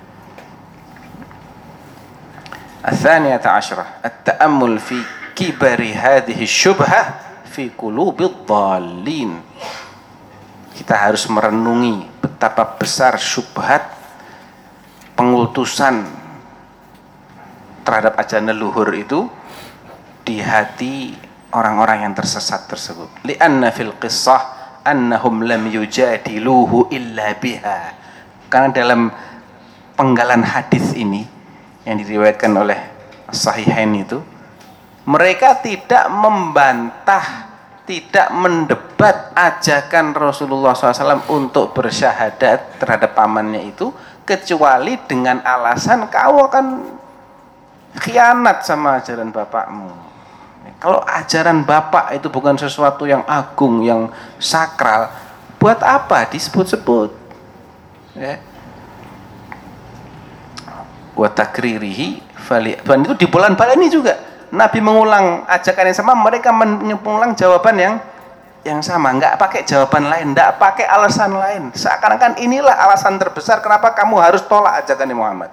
[2.80, 5.04] الثانية عشرة التأمل في
[5.36, 7.02] كبر هذه الشبهة
[7.55, 9.39] fi qulubid dhalin
[10.75, 13.95] kita harus merenungi betapa besar syubhat
[15.15, 16.03] pengutusan
[17.87, 19.31] terhadap ajaran leluhur itu
[20.27, 21.15] di hati
[21.55, 23.23] orang-orang yang tersesat tersebut.
[23.23, 27.95] Lianna fil qissah annahum lam yujadiluhu illa biha.
[28.51, 29.15] Karena dalam
[29.95, 31.23] penggalan hadis ini
[31.87, 32.81] yang diriwayatkan oleh
[33.31, 34.34] Sahihain itu
[35.05, 43.93] mereka tidak membantah tidak mendebat ajakan Rasulullah SAW untuk bersyahadat terhadap pamannya itu
[44.25, 46.67] kecuali dengan alasan kau akan
[48.01, 49.93] khianat sama ajaran bapakmu.
[50.81, 54.09] Kalau ajaran bapak itu bukan sesuatu yang agung yang
[54.41, 55.13] sakral
[55.61, 57.13] buat apa disebut-sebut?
[58.17, 58.41] Ya.
[61.13, 62.25] Wa takririhi
[62.85, 67.95] dan itu di bulan ini juga Nabi mengulang ajakan yang sama, mereka mengulang jawaban yang
[68.65, 71.63] yang sama, nggak pakai jawaban lain, nggak pakai alasan lain.
[71.77, 75.53] Seakan-akan inilah alasan terbesar kenapa kamu harus tolak ajakan Muhammad.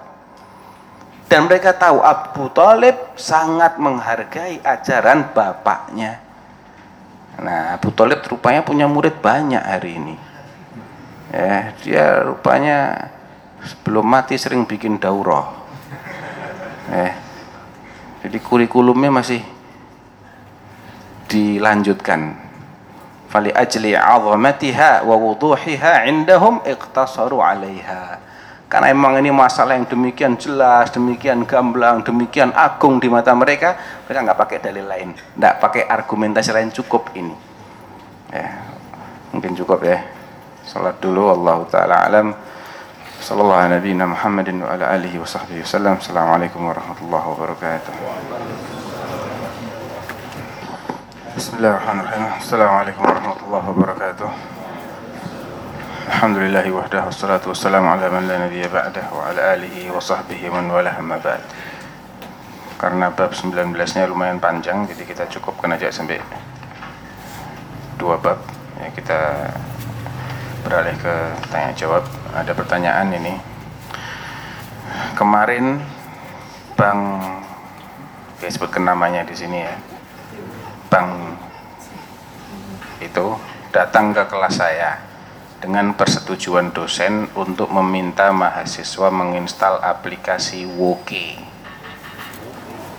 [1.28, 6.20] Dan mereka tahu Abu Talib sangat menghargai ajaran bapaknya.
[7.40, 10.16] Nah, Abu Talib rupanya punya murid banyak hari ini.
[11.32, 13.08] Ya, dia rupanya
[13.64, 15.56] sebelum mati sering bikin daurah.
[16.92, 17.12] Eh,
[18.22, 19.42] jadi kurikulumnya masih
[21.26, 22.38] dilanjutkan.
[23.26, 28.20] Fali ajli 'azamatiha wa wuduhiha 'indahum iqtasaru 'alaiha.
[28.70, 33.76] Karena emang ini masalah yang demikian jelas, demikian gamblang, demikian agung di mata mereka,
[34.08, 37.36] mereka nggak pakai dalil lain, nggak pakai argumentasi lain cukup ini.
[38.32, 38.48] Ya,
[39.28, 40.00] mungkin cukup ya.
[40.64, 42.32] Salat dulu, Allah taala alam.
[43.22, 45.94] Sallallahu ala nabiyina Muhammadin wa ala alihi wa sahbihi wasallam.
[45.94, 47.94] Assalamualaikum warahmatullahi wabarakatuh.
[51.38, 52.34] Bismillahirrahmanirrahim.
[52.42, 54.28] Assalamualaikum warahmatullahi wabarakatuh.
[56.18, 60.66] Alhamdulillah wahdah wassalatu wassalamu ala man la nabiyya ba'dah wa ala alihi wa sahbihi man
[60.66, 61.46] walah amma ba'd.
[62.74, 66.18] Karena bab 19-nya lumayan panjang jadi kita cukupkan aja sampai
[68.02, 68.42] dua bab.
[68.82, 69.46] Ya, kita
[70.66, 71.14] beralih ke
[71.54, 72.02] tanya jawab
[72.32, 73.34] ada pertanyaan ini.
[75.12, 75.80] Kemarin
[76.72, 77.20] Bang
[78.40, 79.76] ya sebutkan namanya di sini ya.
[80.88, 81.36] Bang
[83.04, 83.36] itu
[83.70, 84.98] datang ke kelas saya
[85.60, 91.38] dengan persetujuan dosen untuk meminta mahasiswa menginstal aplikasi Woke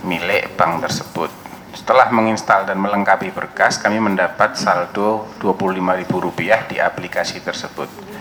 [0.04, 1.32] milik bank tersebut.
[1.74, 8.13] Setelah menginstal dan melengkapi berkas kami mendapat saldo Rp25.000 di aplikasi tersebut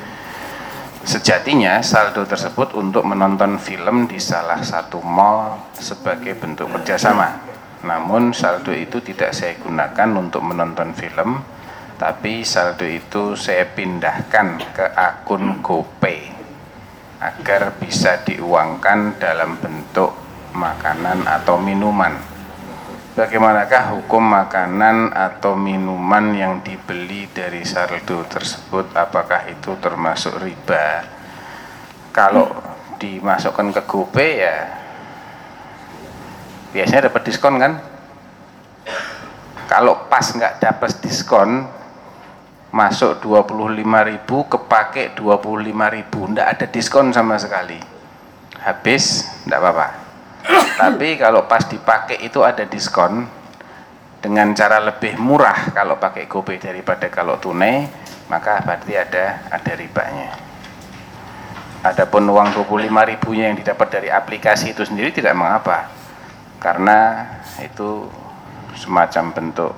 [1.02, 7.42] Sejatinya saldo tersebut untuk menonton film di salah satu mall sebagai bentuk kerjasama.
[7.82, 11.42] Namun saldo itu tidak saya gunakan untuk menonton film,
[11.98, 16.30] tapi saldo itu saya pindahkan ke akun GoPay
[17.18, 20.14] agar bisa diuangkan dalam bentuk
[20.54, 22.31] makanan atau minuman
[23.12, 31.04] Bagaimanakah hukum makanan atau minuman yang dibeli dari saldo tersebut apakah itu termasuk riba?
[32.08, 32.48] Kalau
[32.96, 34.56] dimasukkan ke GoPay ya
[36.72, 37.72] biasanya dapat diskon kan?
[39.68, 41.68] Kalau pas nggak dapat diskon
[42.72, 47.76] masuk 25.000 kepake 25.000 ndak ada diskon sama sekali
[48.56, 50.01] habis ndak apa-apa
[50.78, 53.26] tapi kalau pas dipakai itu ada diskon
[54.22, 57.86] dengan cara lebih murah kalau pakai GoPay daripada kalau tunai
[58.30, 60.30] maka berarti ada ada ribanya.
[61.82, 65.90] Adapun uang 25 ribunya yang didapat dari aplikasi itu sendiri tidak mengapa
[66.62, 67.26] karena
[67.58, 68.06] itu
[68.78, 69.74] semacam bentuk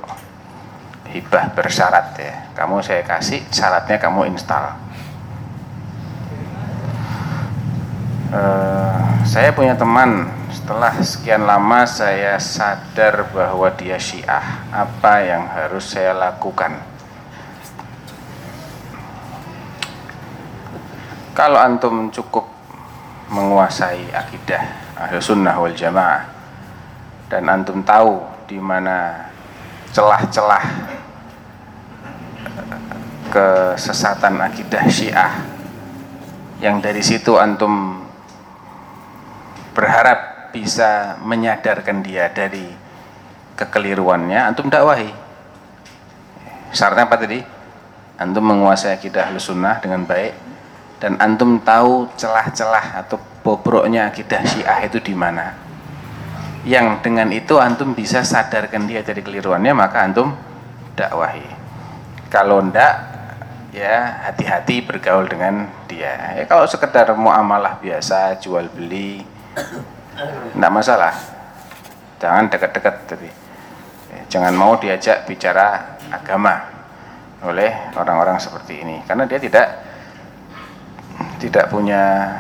[1.09, 2.35] hibah bersyarat ya.
[2.53, 4.84] Kamu saya kasih syaratnya kamu install
[8.35, 10.27] uh, saya punya teman.
[10.51, 14.67] Setelah sekian lama saya sadar bahwa dia syiah.
[14.75, 16.75] Apa yang harus saya lakukan?
[21.35, 22.47] Kalau antum cukup
[23.35, 24.63] menguasai akidah
[24.95, 26.31] ahli sunnah wal jamaah
[27.27, 29.27] dan antum tahu di mana
[29.91, 30.63] celah-celah
[33.35, 35.43] kesesatan akidah syiah
[36.63, 37.94] yang dari situ antum
[39.75, 42.63] berharap bisa menyadarkan dia dari
[43.59, 45.11] kekeliruannya antum dakwahi.
[46.71, 47.39] Syaratnya apa tadi?
[48.15, 50.35] Antum menguasai akidah sunnah dengan baik
[51.03, 55.59] dan antum tahu celah-celah atau bobroknya akidah syiah itu di mana.
[56.65, 60.33] Yang dengan itu antum bisa sadarkan dia dari keliruannya maka antum
[60.95, 61.45] dakwahi.
[62.31, 62.95] Kalau ndak
[63.75, 66.39] ya hati-hati bergaul dengan dia.
[66.39, 69.34] Ya kalau sekedar muamalah biasa jual beli
[70.59, 71.15] ndak masalah
[72.23, 73.29] jangan dekat-dekat tapi
[74.11, 76.71] ya, jangan mau diajak bicara agama
[77.45, 79.67] oleh orang-orang seperti ini karena dia tidak
[81.39, 82.33] tidak punya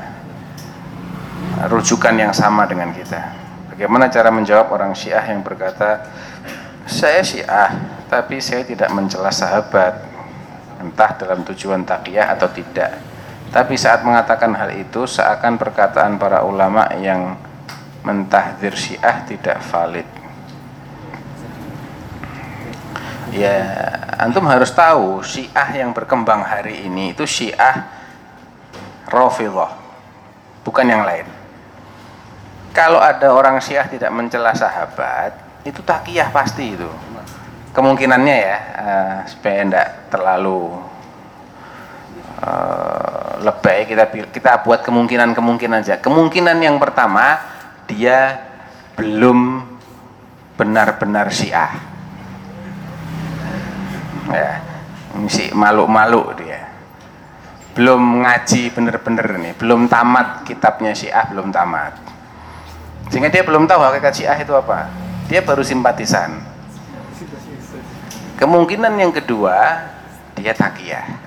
[1.69, 3.21] rujukan yang sama dengan kita.
[3.75, 6.07] Bagaimana cara menjawab orang Syiah yang berkata,
[6.87, 7.75] saya Syiah,
[8.11, 9.99] tapi saya tidak mencela sahabat,
[10.79, 12.95] entah dalam tujuan takiyah atau tidak.
[13.55, 17.38] Tapi saat mengatakan hal itu, seakan perkataan para ulama yang
[18.02, 20.09] mentahdir Syiah tidak valid.
[23.30, 23.62] Ya,
[24.18, 27.86] antum harus tahu Syiah yang berkembang hari ini itu Syiah
[29.07, 29.70] Rafidhah,
[30.66, 31.26] bukan yang lain.
[32.74, 36.90] Kalau ada orang Syiah tidak mencela sahabat, itu takiyah pasti itu.
[37.70, 40.74] Kemungkinannya ya, uh, supaya tidak terlalu
[42.42, 45.97] uh, lebay kita kita buat kemungkinan-kemungkinan aja.
[45.99, 47.41] Kemungkinan yang pertama
[47.89, 48.43] dia
[48.95, 49.64] belum
[50.55, 51.72] benar-benar Syiah.
[54.30, 54.62] Ya
[55.18, 56.70] misi malu-malu dia.
[57.74, 61.99] Belum ngaji bener-bener nih belum tamat kitabnya Syiah belum tamat.
[63.11, 64.91] Sehingga dia belum tahu hakikat Syiah itu apa.
[65.26, 66.39] Dia baru simpatisan.
[68.39, 69.87] Kemungkinan yang kedua
[70.35, 71.24] dia takiyah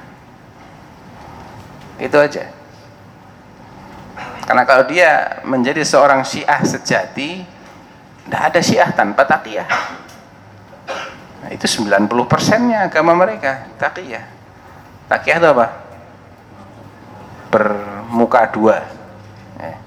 [1.98, 2.50] itu aja
[4.48, 7.44] karena kalau dia menjadi seorang Syiah sejati
[8.28, 9.68] tidak ada Syiah tanpa takiyah
[11.48, 14.28] Nah, itu 90 persennya agama mereka takiyah.
[15.08, 15.68] Takiyah itu apa?
[17.48, 18.84] Bermuka dua.
[19.64, 19.78] Eh.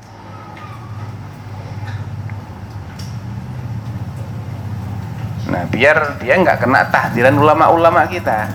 [5.53, 8.49] Nah, biar dia nggak kena tahdiran ulama-ulama kita.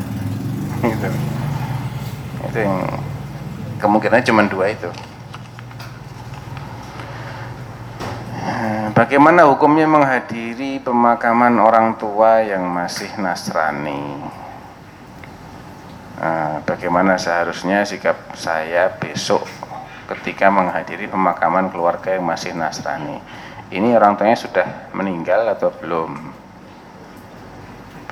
[0.81, 1.09] Itu.
[2.49, 2.89] Itu yang
[3.79, 4.89] kemungkinan cuma dua itu.
[8.95, 14.23] Bagaimana hukumnya menghadiri pemakaman orang tua yang masih Nasrani?
[16.15, 19.43] Nah, bagaimana seharusnya sikap saya besok
[20.07, 23.19] ketika menghadiri pemakaman keluarga yang masih Nasrani?
[23.67, 26.15] Ini orang tuanya sudah meninggal atau belum?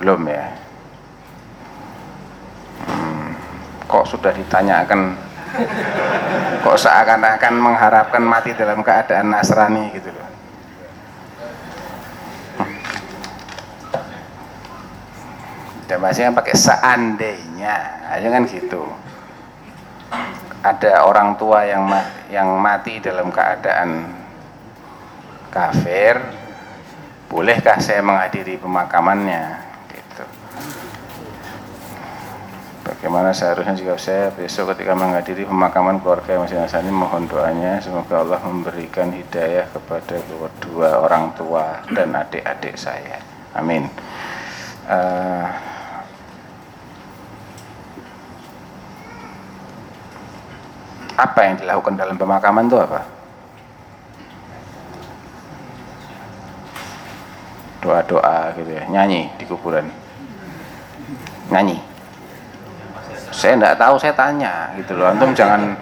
[0.03, 0.51] Belum ya?
[2.83, 3.39] Hmm,
[3.87, 5.22] kok sudah ditanyakan?
[6.63, 10.33] Kok seakan-akan mengharapkan mati dalam keadaan Nasrani gitu loh?
[15.93, 17.75] dan bahasanya pakai seandainya.
[18.09, 18.81] Aja kan gitu.
[20.65, 22.01] Ada orang tua yang ma
[22.33, 24.09] yang mati dalam keadaan
[25.53, 26.17] kafir
[27.29, 29.61] bolehkah saya menghadiri pemakamannya
[29.93, 30.25] gitu
[32.83, 38.21] bagaimana seharusnya jika saya besok ketika menghadiri pemakaman keluarga yang masih nasani mohon doanya semoga
[38.21, 43.23] Allah memberikan hidayah kepada kedua orang tua dan adik-adik saya
[43.55, 43.87] amin
[44.91, 45.73] uh,
[51.13, 53.01] apa yang dilakukan dalam pemakaman itu apa?
[57.83, 59.91] Doa-doa gitu ya, nyanyi di kuburan.
[61.51, 61.92] Nyanyi.
[63.33, 65.09] Saya enggak tahu, saya tanya gitu loh.
[65.09, 65.73] Antum jangan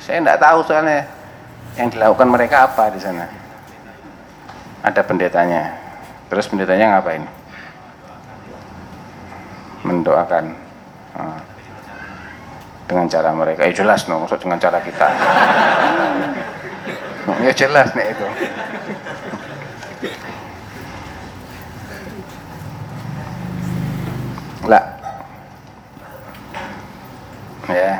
[0.00, 1.04] saya enggak tahu soalnya
[1.76, 3.28] yang dilakukan mereka apa di sana.
[4.80, 5.76] Ada pendetanya.
[6.32, 7.22] Terus pendetanya ngapain?
[9.84, 10.44] Mendoakan.
[11.14, 11.50] Hmm
[12.90, 15.06] dengan cara mereka ya jelas no maksud dengan cara kita
[17.46, 18.26] ya jelas nih itu
[27.72, 27.92] ya.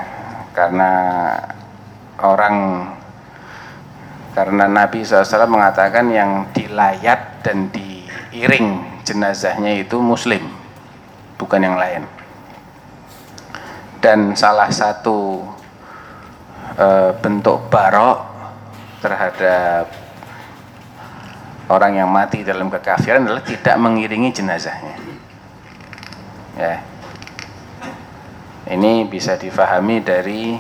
[0.50, 0.92] Karena
[2.20, 2.56] orang
[4.30, 10.46] karena Nabi SAW mengatakan yang dilayat dan diiring jenazahnya itu muslim
[11.34, 12.06] bukan yang lain.
[14.00, 15.44] Dan salah satu
[16.78, 16.86] e,
[17.20, 18.18] bentuk barok
[19.02, 19.92] terhadap
[21.68, 24.96] orang yang mati dalam kekafiran adalah tidak mengiringi jenazahnya.
[26.56, 26.89] Ya
[28.70, 30.54] ini bisa difahami dari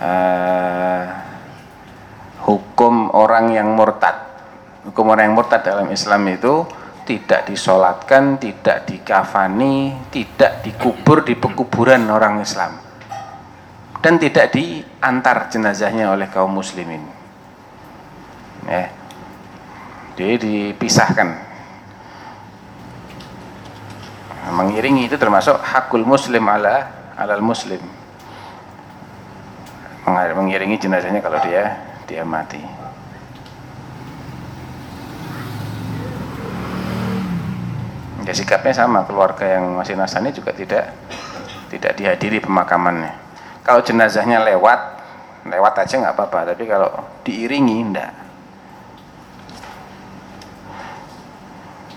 [0.00, 0.12] e,
[2.48, 4.16] hukum orang yang murtad.
[4.88, 6.64] Hukum orang yang murtad dalam Islam itu
[7.04, 12.80] tidak disolatkan, tidak dikafani, tidak dikubur di pekuburan orang Islam.
[14.00, 17.04] Dan tidak diantar jenazahnya oleh kaum muslimin.
[18.64, 18.88] Ya.
[20.16, 20.36] Jadi
[20.72, 21.53] dipisahkan
[24.52, 27.80] mengiringi itu termasuk hakul muslim ala alal muslim.
[30.04, 32.60] Meng- mengiringi jenazahnya kalau dia dia mati.
[38.24, 39.04] Ya sikapnya sama.
[39.08, 40.92] Keluarga yang masih nasani juga tidak
[41.72, 43.16] tidak dihadiri pemakamannya.
[43.64, 44.80] Kalau jenazahnya lewat
[45.48, 46.52] lewat aja nggak apa-apa.
[46.52, 46.92] Tapi kalau
[47.24, 48.12] diiringi enggak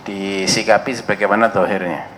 [0.07, 2.16] disikapi sebagaimana dohirnya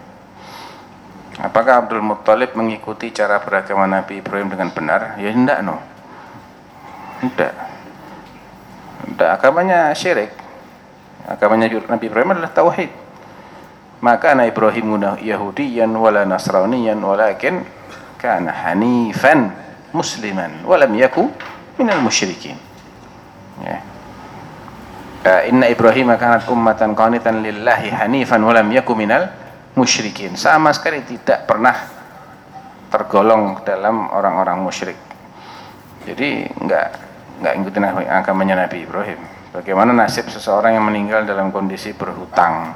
[1.39, 5.15] apakah Abdul Muttalib mengikuti cara beragama Nabi Ibrahim dengan benar?
[5.17, 5.79] Ya enggak no.
[7.23, 7.53] Enggak
[9.07, 10.31] enggak agamanya syirik.
[11.25, 12.91] Agamanya Nabi Ibrahim adalah tauhid.
[13.99, 14.85] Maka Nabi Ibrahim
[15.19, 17.63] Yahudiyan wala Nasraniyan walakin
[18.19, 19.51] kana hanifan
[19.95, 21.31] musliman walam yaku
[21.79, 22.59] minal musyrikin.
[23.63, 23.83] Ya.
[25.19, 29.27] Uh, inna Ibrahim kanat ummatan qanitan lillahi hanifan walam yaku minal
[29.79, 30.35] musyrikin.
[30.35, 31.75] Sama sekali tidak pernah
[32.91, 34.99] tergolong dalam orang-orang musyrik.
[36.03, 36.87] Jadi enggak
[37.39, 39.21] enggak ikutin agamanya Nabi Ibrahim.
[39.55, 42.75] Bagaimana nasib seseorang yang meninggal dalam kondisi berhutang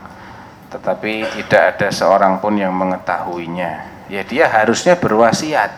[0.74, 3.72] tetapi tidak ada seorang pun yang mengetahuinya.
[4.10, 5.70] Ya dia harusnya berwasiat.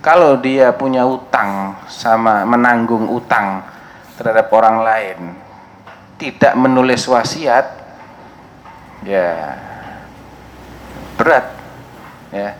[0.00, 3.60] Kalau dia punya utang sama menanggung utang
[4.16, 5.18] terhadap orang lain
[6.16, 7.68] tidak menulis wasiat
[9.04, 9.52] ya
[11.16, 11.44] berat
[12.30, 12.50] ya.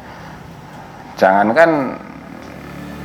[1.16, 1.96] Jangankan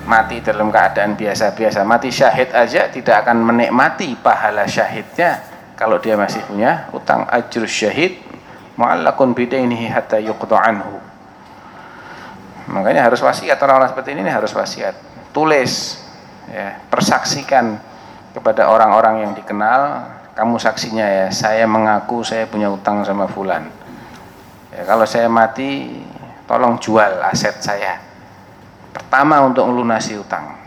[0.04, 5.40] mati dalam keadaan biasa-biasa mati syahid aja tidak akan menikmati pahala syahidnya.
[5.80, 8.20] Kalau dia masih punya utang ajr syahid
[8.76, 11.00] mu'allakun bidainihi hatta yuqda anhu.
[12.70, 14.94] Makanya harus wasiat orang-orang seperti ini harus wasiat.
[15.32, 15.98] Tulis
[16.52, 17.80] ya persaksikan
[18.36, 20.04] kepada orang-orang yang dikenal
[20.36, 23.68] kamu saksinya ya saya mengaku saya punya utang sama fulan
[24.76, 26.02] ya, kalau saya mati
[26.52, 27.96] tolong jual aset saya.
[28.92, 30.60] Pertama untuk melunasi utang.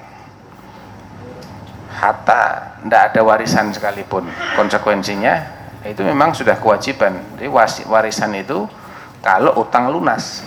[1.93, 4.25] Hatta tidak ada warisan sekalipun.
[4.57, 5.45] Konsekuensinya
[5.85, 7.21] itu memang sudah kewajiban.
[7.37, 7.49] Jadi
[7.85, 8.65] warisan itu
[9.21, 10.41] kalau utang lunas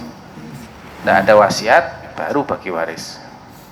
[1.05, 1.83] tidak ada wasiat
[2.17, 3.21] baru bagi waris.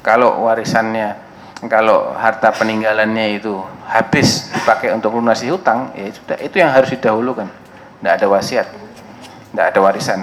[0.06, 1.18] Kalau warisannya
[1.66, 3.58] kalau harta peninggalannya itu
[3.90, 7.50] habis dipakai untuk lunasi hutang ya sudah itu yang harus didahulukan.
[8.00, 8.85] Tidak ada wasiat
[9.56, 10.22] tidak ada warisan.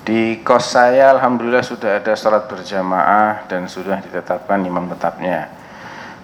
[0.00, 5.52] Di kos saya Alhamdulillah sudah ada sholat berjamaah dan sudah ditetapkan imam tetapnya.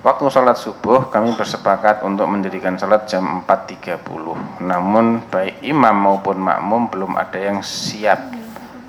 [0.00, 4.06] Waktu sholat subuh kami bersepakat untuk mendirikan sholat jam 4.30
[4.62, 8.35] Namun baik imam maupun makmum belum ada yang siap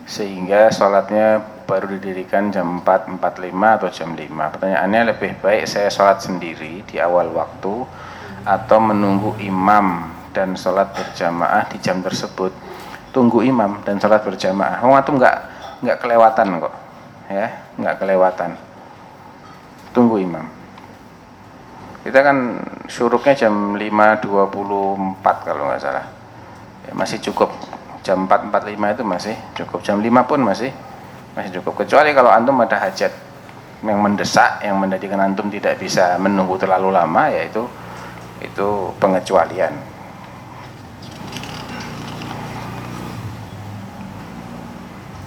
[0.08, 3.20] Sehingga sholatnya baru didirikan jam 4.45
[3.51, 4.24] atau jam 5
[4.55, 7.84] Pertanyaannya lebih baik saya sholat sendiri di awal waktu
[8.47, 12.53] Atau menunggu imam dan sholat berjamaah di jam tersebut?
[13.10, 14.86] Tunggu imam dan sholat berjamaah.
[14.86, 15.38] Oh itu enggak,
[15.82, 16.74] enggak kelewatan kok
[17.34, 17.47] ya?
[17.74, 18.51] Enggak kelewatan.
[19.97, 20.45] Tunggu imam.
[22.05, 26.05] Kita kan syuruknya jam 5.24 kalau nggak salah.
[26.86, 27.51] Ya, masih cukup
[28.08, 29.80] jam 4.45 itu masih cukup.
[29.84, 30.72] Jam 5 pun masih
[31.36, 31.84] masih cukup.
[31.84, 33.11] Kecuali kalau antum ada hajat
[33.84, 37.68] yang mendesak yang menjadikan antum tidak bisa menunggu terlalu lama yaitu
[38.40, 39.76] itu pengecualian.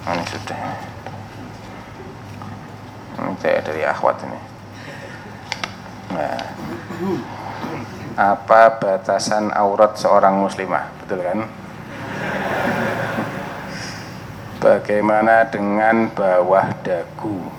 [0.01, 0.59] Ini sudah.
[3.21, 4.39] Ini saya dari akhwat ini.
[6.11, 6.43] Nah,
[8.17, 10.89] apa batasan aurat seorang muslimah?
[10.99, 11.60] Betul kan?
[14.61, 17.49] Bagaimana dengan bawah dagu?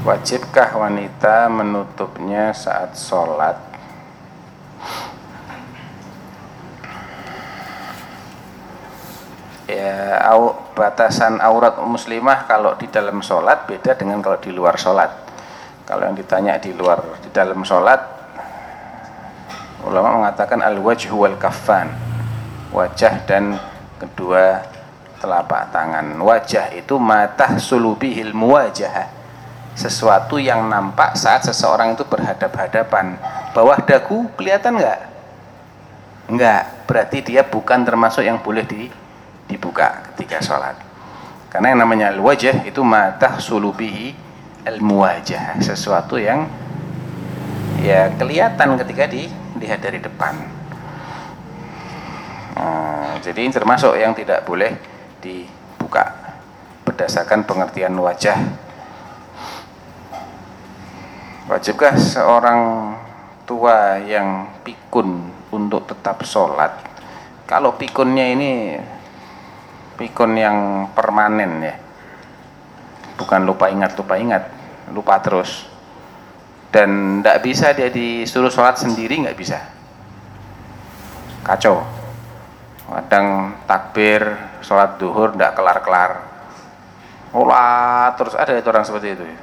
[0.00, 3.60] Wajibkah wanita menutupnya saat sholat?
[9.68, 15.12] Ya, au, batasan aurat muslimah kalau di dalam sholat beda dengan kalau di luar sholat
[15.84, 18.00] kalau yang ditanya di luar di dalam sholat
[19.84, 21.92] ulama mengatakan al wajhu wal kafan
[22.72, 23.60] wajah dan
[23.98, 24.75] kedua
[25.20, 26.16] telapak tangan.
[26.20, 29.12] Wajah itu mata sulubihil muwajah
[29.76, 33.20] sesuatu yang nampak saat seseorang itu berhadap-hadapan.
[33.52, 35.00] Bawah dagu kelihatan enggak
[36.26, 38.90] enggak berarti dia bukan termasuk yang boleh di,
[39.46, 40.76] dibuka ketika sholat.
[41.50, 44.12] Karena yang namanya wajah itu mata sulubihi
[44.66, 46.50] al-muwajah sesuatu yang
[47.80, 50.34] ya kelihatan ketika di, dilihat dari depan.
[52.56, 54.74] Nah, jadi termasuk yang tidak boleh
[55.26, 56.14] dibuka
[56.86, 58.38] berdasarkan pengertian wajah
[61.46, 62.90] Wajibkah seorang
[63.46, 66.74] tua yang pikun untuk tetap sholat?
[67.46, 68.74] Kalau pikunnya ini
[69.94, 71.78] pikun yang permanen ya,
[73.14, 74.42] bukan lupa ingat lupa ingat,
[74.90, 75.70] lupa terus.
[76.74, 79.62] Dan tidak bisa dia disuruh sholat sendiri nggak bisa.
[81.46, 81.95] Kacau.
[82.86, 84.22] Kadang takbir
[84.62, 86.22] sholat duhur tidak kelar-kelar.
[87.34, 89.38] Olah terus ada itu orang seperti itu ya.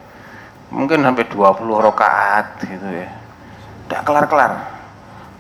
[0.72, 3.12] Mungkin sampai 20 rakaat gitu ya.
[3.86, 4.52] Tidak kelar-kelar.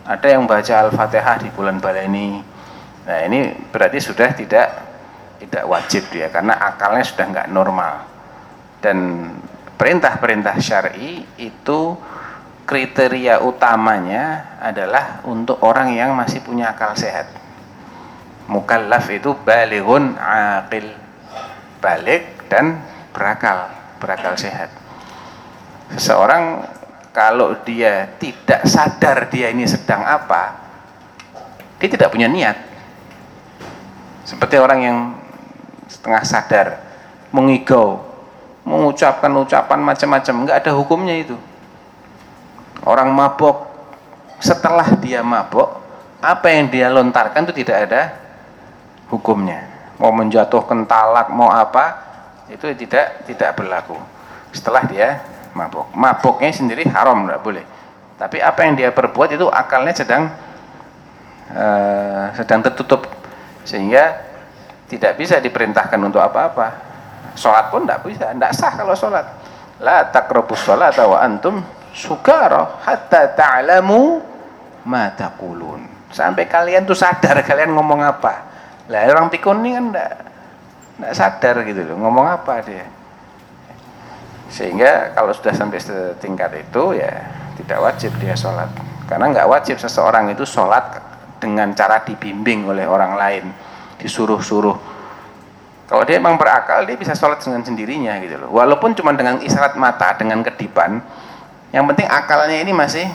[0.04, 2.44] Ada yang baca Al-Fatihah di bulan baleni
[3.04, 4.68] nah ini berarti sudah tidak
[5.44, 8.04] tidak wajib dia karena akalnya sudah nggak normal.
[8.84, 8.98] Dan
[9.80, 11.96] perintah-perintah syari itu
[12.68, 17.43] kriteria utamanya adalah untuk orang yang masih punya akal sehat
[18.48, 20.88] mukallaf itu balighun aqil.
[21.84, 22.80] Balik dan
[23.12, 23.68] berakal
[24.00, 24.72] berakal sehat.
[25.96, 26.64] Seseorang
[27.14, 30.64] kalau dia tidak sadar dia ini sedang apa
[31.84, 32.56] dia tidak punya niat.
[34.24, 34.98] Seperti orang yang
[35.92, 36.68] setengah sadar
[37.36, 38.00] mengigau
[38.64, 41.36] mengucapkan ucapan macam-macam nggak ada hukumnya itu.
[42.88, 43.68] Orang mabok
[44.40, 45.80] setelah dia mabok
[46.24, 48.23] apa yang dia lontarkan itu tidak ada
[49.14, 49.70] hukumnya
[50.02, 52.02] mau menjatuhkan talak mau apa
[52.50, 53.96] itu tidak tidak berlaku
[54.54, 55.22] setelah dia
[55.54, 55.90] mabuk.
[55.94, 57.66] Mabuknya sendiri haram, tidak boleh.
[58.18, 60.30] Tapi apa yang dia perbuat itu akalnya sedang
[61.54, 63.10] uh, sedang tertutup
[63.66, 64.22] sehingga
[64.90, 66.92] tidak bisa diperintahkan untuk apa-apa.
[67.34, 69.26] Sholat pun tidak bisa, tidak sah kalau sholat.
[69.82, 74.22] La takrobus sholat wa antum sukara hatta ta'lamu
[74.86, 75.90] ma taqulun.
[76.14, 78.53] Sampai kalian tuh sadar kalian ngomong apa.
[78.92, 80.12] Lah orang pikun ini kan tidak
[80.94, 82.86] tidak sadar gitu loh, ngomong apa dia.
[84.52, 87.12] Sehingga kalau sudah sampai setingkat itu ya
[87.58, 88.70] tidak wajib dia sholat.
[89.08, 91.00] Karena nggak wajib seseorang itu sholat
[91.42, 93.44] dengan cara dibimbing oleh orang lain
[94.00, 94.78] disuruh-suruh.
[95.88, 98.50] Kalau dia memang berakal dia bisa sholat dengan sendirinya gitu loh.
[98.52, 101.04] Walaupun cuma dengan isyarat mata dengan kedipan
[101.74, 103.10] yang penting akalnya ini masih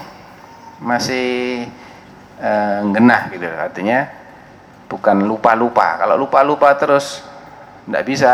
[0.83, 1.27] masih
[2.39, 2.51] e,
[2.91, 3.59] genah gitu loh.
[3.63, 4.18] artinya
[4.89, 6.01] bukan lupa-lupa.
[6.01, 7.21] Kalau lupa-lupa terus
[7.85, 8.33] tidak bisa.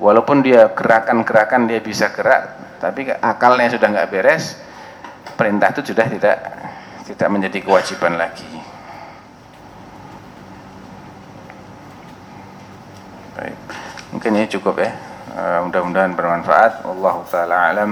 [0.00, 4.56] Walaupun dia gerakan-gerakan dia bisa gerak tapi akalnya sudah nggak beres
[5.36, 6.40] perintah itu sudah tidak
[7.04, 8.48] tidak menjadi kewajiban lagi.
[13.36, 13.56] Baik.
[14.16, 14.96] Mungkin ini cukup ya.
[15.36, 16.80] Uh, mudah-mudahan bermanfaat.
[16.88, 17.90] Allah taala alam.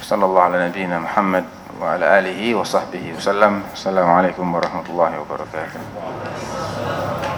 [0.00, 1.44] Sallallahu ala nabiyina Muhammad
[1.80, 7.33] wa ala alihi wa sahbihi wasallam assalamualaikum warahmatullahi wabarakatuh